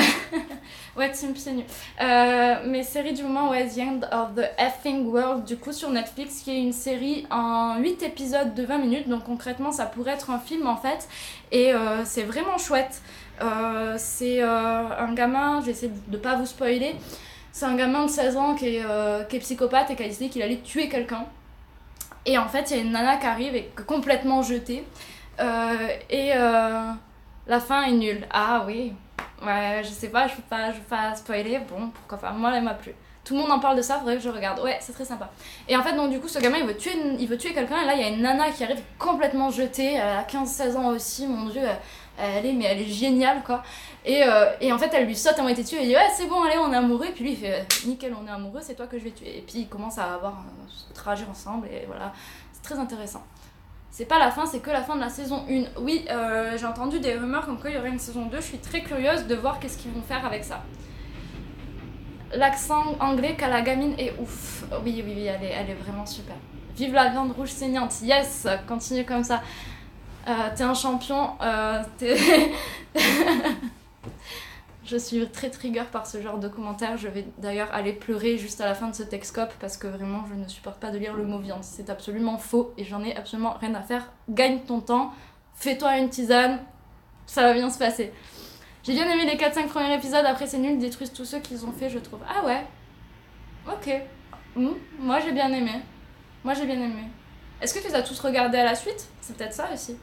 [0.96, 1.66] ouais, Tim c'est nul.
[2.00, 5.90] Euh, mes séries du moment, ouais, The End of the Effing World, du coup sur
[5.90, 10.12] Netflix, qui est une série en 8 épisodes de 20 minutes, donc concrètement ça pourrait
[10.12, 11.08] être un film en fait,
[11.52, 13.02] et euh, c'est vraiment chouette.
[13.42, 16.94] Euh, c'est euh, un gamin, j'essaie de pas vous spoiler,
[17.52, 20.08] c'est un gamin de 16 ans qui est, euh, qui est psychopathe et qui a
[20.08, 21.26] décidé qu'il allait tuer quelqu'un.
[22.26, 24.84] Et en fait, il y a une nana qui arrive et complètement jetée.
[25.40, 26.92] Euh, et euh,
[27.48, 28.28] la fin est nulle.
[28.30, 28.94] Ah oui,
[29.46, 31.60] ouais, je sais pas, je veux pas, je pas spoiler.
[31.60, 32.94] Bon, pourquoi pas, moi elle m'a plu.
[33.24, 34.60] Tout le monde en parle de ça, faudrait que je regarde.
[34.62, 35.30] Ouais, c'est très sympa.
[35.68, 37.82] Et en fait, donc du coup, ce gamin il veut tuer, il veut tuer quelqu'un.
[37.84, 39.94] Et là, il y a une nana qui arrive complètement jetée.
[39.94, 41.62] Elle a 15-16 ans aussi, mon dieu.
[42.22, 43.64] Elle est, mais elle est géniale quoi.
[44.06, 46.28] Et, euh, et en fait, elle lui saute à moitié dessus et dit Ouais, c'est
[46.28, 47.08] bon, allez, on est amoureux.
[47.14, 49.38] Puis lui, il fait Nickel, on est amoureux, c'est toi que je vais tuer.
[49.38, 52.14] Et puis ils commencent à avoir un trajet ensemble et voilà.
[52.54, 53.24] C'est très intéressant.
[53.92, 55.82] C'est pas la fin, c'est que la fin de la saison 1.
[55.82, 58.38] Oui, euh, j'ai entendu des rumeurs comme quoi il y aurait une saison 2.
[58.38, 60.64] Je suis très curieuse de voir qu'est-ce qu'ils vont faire avec ça.
[62.34, 64.64] L'accent anglais qu'a la gamine est ouf.
[64.86, 66.36] Oui, oui, oui, elle est, elle est vraiment super.
[66.76, 68.02] Vive la viande rouge saignante.
[68.04, 69.42] Yes, continue comme ça.
[70.28, 71.32] Euh, t'es un champion.
[71.42, 71.82] Euh,
[74.90, 76.98] Je suis très trigger par ce genre de commentaires.
[76.98, 80.26] Je vais d'ailleurs aller pleurer juste à la fin de ce Texcope parce que vraiment
[80.28, 81.64] je ne supporte pas de lire le mot viande.
[81.64, 84.12] C'est absolument faux et j'en ai absolument rien à faire.
[84.30, 85.14] Gagne ton temps,
[85.54, 86.60] fais-toi une tisane,
[87.28, 88.12] ça va bien se passer.
[88.82, 91.72] J'ai bien aimé les 4-5 premiers épisodes, après c'est nul, détruisent tous ceux qu'ils ont
[91.72, 92.22] fait, je trouve.
[92.28, 92.66] Ah ouais
[93.68, 93.94] Ok.
[94.56, 95.82] Hmm, moi j'ai bien aimé.
[96.44, 97.04] Moi j'ai bien aimé.
[97.62, 99.08] Est-ce que tu les as tous regardés à la suite?
[99.22, 99.98] C'est peut-être ça aussi.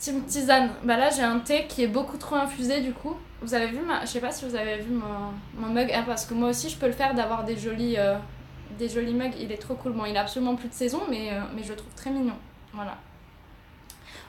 [0.00, 0.70] Team Tisane.
[0.82, 3.14] Bah là, j'ai un thé qui est beaucoup trop infusé du coup.
[3.42, 4.00] Vous avez vu ma.
[4.00, 5.92] Je sais pas si vous avez vu mon, mon mug.
[5.94, 8.16] Ah, parce que moi aussi, je peux le faire d'avoir des jolis, euh,
[8.78, 9.34] des jolis mugs.
[9.38, 9.92] Il est trop cool.
[9.92, 12.34] Bon, il a absolument plus de saison, mais, euh, mais je le trouve très mignon.
[12.72, 12.96] Voilà.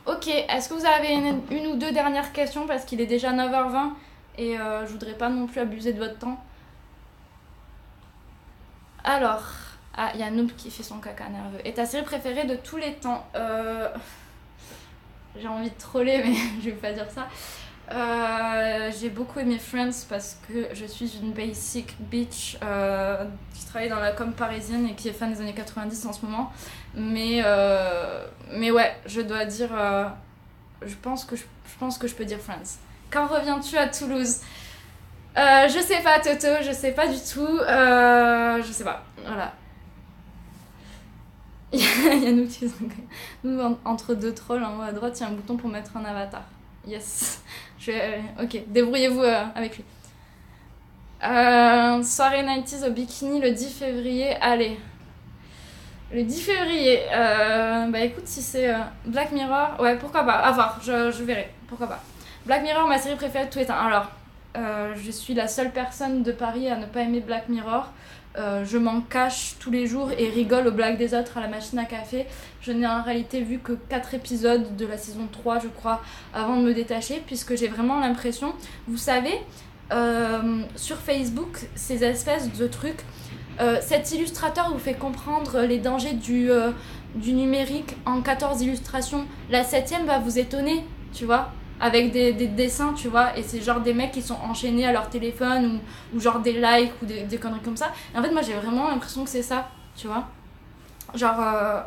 [0.06, 2.68] Ok, est-ce que vous avez une, ou deux dernières questions?
[2.68, 3.92] Parce qu'il est déjà 9h20
[4.38, 6.38] et euh, je voudrais pas non plus abuser de votre temps.
[9.06, 9.44] Alors.
[9.94, 11.60] Ah, il y a Noob qui fait son caca nerveux.
[11.66, 13.90] Et ta série préférée de tous les temps euh
[15.40, 17.28] j'ai envie de troller, mais je vais pas dire ça.
[17.92, 23.90] Euh, j'ai beaucoup aimé Friends parce que je suis une basic bitch euh, qui travaille
[23.90, 26.54] dans la com parisienne et qui est fan des années 90 en ce moment.
[26.96, 29.72] Mais, euh, mais ouais, je dois dire.
[30.82, 32.80] je, pense que je, je pense que je peux dire Friends.
[33.10, 34.38] Quand reviens-tu à Toulouse?
[35.36, 37.60] Je sais pas, Toto, je sais pas du tout.
[37.60, 39.04] Je sais pas.
[39.26, 39.54] Voilà.
[41.74, 42.70] Il y a nous qui.
[43.44, 45.70] Nous, en- entre deux trolls, en haut à droite, il y a un bouton pour
[45.70, 46.44] mettre un avatar.
[46.86, 47.42] Yes.
[47.80, 49.86] Je euh, ok, débrouillez-vous euh, avec lui.
[51.24, 54.36] Euh, soirée 90s au bikini le 10 février.
[54.42, 54.78] Allez.
[56.14, 57.00] Le 10 février.
[57.10, 58.74] bah écoute, si c'est
[59.06, 60.34] Black Mirror, ouais, pourquoi pas.
[60.34, 61.50] À voir, je, je verrai.
[61.70, 62.04] Pourquoi pas.
[62.46, 63.80] Black Mirror, ma série préférée de les temps.
[63.80, 64.08] Alors,
[64.56, 67.86] je suis la seule personne de Paris à ne pas aimer Black Mirror.
[68.38, 71.48] Euh, je m'en cache tous les jours et rigole aux blagues des autres à la
[71.48, 72.26] machine à café.
[72.62, 76.02] Je n'ai en réalité vu que 4 épisodes de la saison 3, je crois,
[76.34, 78.54] avant de me détacher, puisque j'ai vraiment l'impression,
[78.88, 79.34] vous savez,
[79.92, 83.04] euh, sur Facebook, ces espèces de trucs,
[83.60, 86.50] euh, cet illustrateur vous fait comprendre les dangers du,
[87.16, 89.26] du numérique en 14 illustrations.
[89.50, 91.52] La septième va vous étonner, tu vois
[91.82, 94.92] avec des, des dessins, tu vois, et c'est genre des mecs qui sont enchaînés à
[94.92, 95.82] leur téléphone
[96.14, 97.92] ou, genre des likes ou des, conneries comme ça.
[98.14, 100.28] Et en fait, moi j'ai vraiment l'impression que c'est ça, tu vois.
[101.16, 101.82] Genre, euh,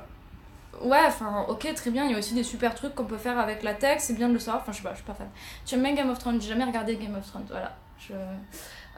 [0.83, 3.39] ouais, enfin, ok, très bien, il y a aussi des super trucs qu'on peut faire
[3.39, 4.63] avec la tech, c'est bien de le savoir.
[4.63, 5.29] Enfin, je sais pas, je suis pas fan.
[5.65, 6.41] Tu aimes bien Game of Thrones?
[6.41, 7.73] J'ai jamais regardé Game of Thrones, voilà.
[7.99, 8.15] Je...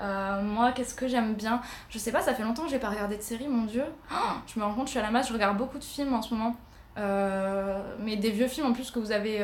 [0.01, 1.61] Euh, moi, qu'est-ce que j'aime bien?
[1.91, 3.85] Je sais pas, ça fait longtemps que j'ai pas regardé de série, mon dieu.
[4.11, 4.15] Oh,
[4.47, 6.23] je me rends compte, je suis à la masse, je regarde beaucoup de films en
[6.23, 6.57] ce moment.
[6.97, 9.43] Euh, mais des vieux films en plus que vous avez,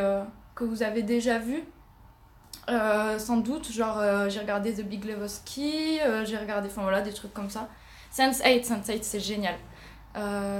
[0.54, 1.64] que vous avez déjà vus.
[2.68, 7.00] Euh, sans doute, genre euh, j'ai regardé The Big Lebowski, euh, j'ai regardé, enfin voilà,
[7.00, 7.68] des trucs comme ça.
[8.14, 9.56] Sense8, Sense8 c'est génial.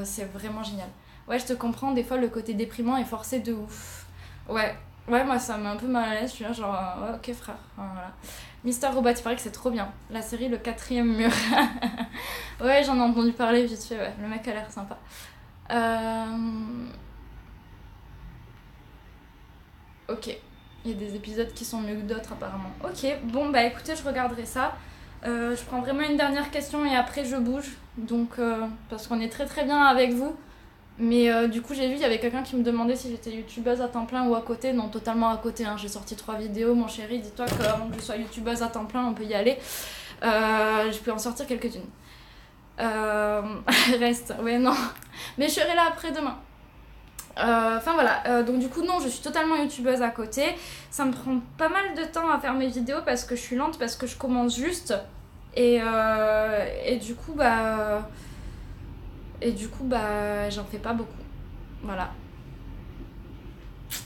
[0.05, 0.89] C'est vraiment génial.
[1.29, 4.07] Ouais, je te comprends, des fois le côté déprimant est forcé de ouf.
[4.49, 4.75] Ouais,
[5.07, 6.77] ouais, moi ça me met un peu mal à l'aise, je suis là genre,
[7.15, 8.11] ok frère, Enfin, voilà.
[8.65, 9.93] Mister Robot, il paraît que c'est trop bien.
[10.11, 11.31] La série Le quatrième mur.
[12.61, 14.99] ouais, j'en ai entendu parler vite fait, ouais, le mec a l'air sympa.
[15.71, 16.27] Euh...
[20.13, 20.37] Ok.
[20.85, 22.71] Il y a des épisodes qui sont mieux que d'autres apparemment.
[22.85, 24.75] Ok, bon bah écoutez, je regarderai ça.
[25.25, 27.77] Euh, je prends vraiment une dernière question et après je bouge.
[27.97, 30.35] Donc, euh, parce qu'on est très très bien avec vous.
[30.99, 33.31] Mais euh, du coup, j'ai vu, il y avait quelqu'un qui me demandait si j'étais
[33.31, 34.73] youtubeuse à temps plein ou à côté.
[34.73, 35.65] Non, totalement à côté.
[35.65, 35.77] hein.
[35.79, 37.21] J'ai sorti trois vidéos, mon chéri.
[37.21, 39.57] Dis-toi qu'avant que je sois youtubeuse à temps plein, on peut y aller.
[40.23, 41.89] Je peux en sortir quelques-unes.
[44.01, 44.75] Reste, ouais, non.
[45.39, 46.37] Mais je serai là après demain.
[47.39, 50.55] Euh, Enfin voilà, Euh, donc du coup non, je suis totalement youtubeuse à côté.
[50.91, 53.57] Ça me prend pas mal de temps à faire mes vidéos parce que je suis
[53.57, 54.95] lente, parce que je commence juste.
[55.55, 58.09] Et, euh, du coup bah...
[59.41, 61.11] Et du coup bah j'en fais pas beaucoup.
[61.83, 62.11] Voilà.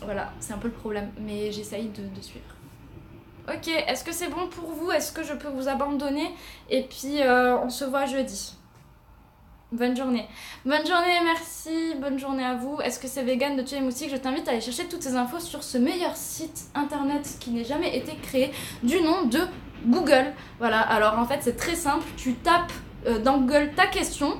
[0.02, 2.44] Voilà, c'est un peu le problème, mais j'essaye de, suivre.
[3.48, 4.90] Ok, est-ce que c'est bon pour vous?
[4.90, 6.34] Est-ce que je peux vous abandonner?
[6.70, 8.55] Et puis on se voit jeudi.
[9.72, 10.24] Bonne journée.
[10.64, 11.96] Bonne journée, merci.
[12.00, 12.80] Bonne journée à vous.
[12.82, 14.10] Est-ce que c'est vegan de tuer les moustiques?
[14.12, 17.64] Je t'invite à aller chercher toutes ces infos sur ce meilleur site internet qui n'ait
[17.64, 18.52] jamais été créé
[18.84, 19.40] du nom de
[19.84, 20.32] Google.
[20.60, 22.04] Voilà, alors en fait c'est très simple.
[22.16, 22.72] Tu tapes
[23.08, 24.38] euh, dans Google ta question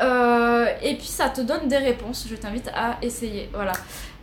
[0.00, 2.26] euh, et puis ça te donne des réponses.
[2.28, 3.48] Je t'invite à essayer.
[3.52, 3.72] Voilà.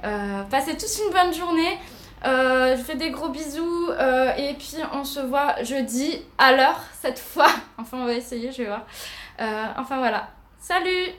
[0.04, 1.80] Euh, passez tous une bonne journée.
[2.26, 3.92] Je fais des gros bisous
[4.38, 7.48] et puis on se voit jeudi à l'heure cette fois.
[7.78, 8.86] Enfin on va essayer, je vais voir.
[9.44, 10.30] Euh, enfin voilà.
[10.60, 11.10] Salut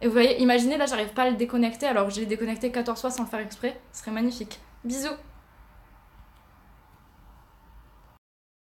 [0.00, 3.00] Et vous voyez, imaginez là j'arrive pas à le déconnecter alors que j'ai déconnecté 14
[3.00, 3.78] fois sans faire exprès.
[3.92, 4.58] Ce serait magnifique.
[4.84, 5.16] Bisous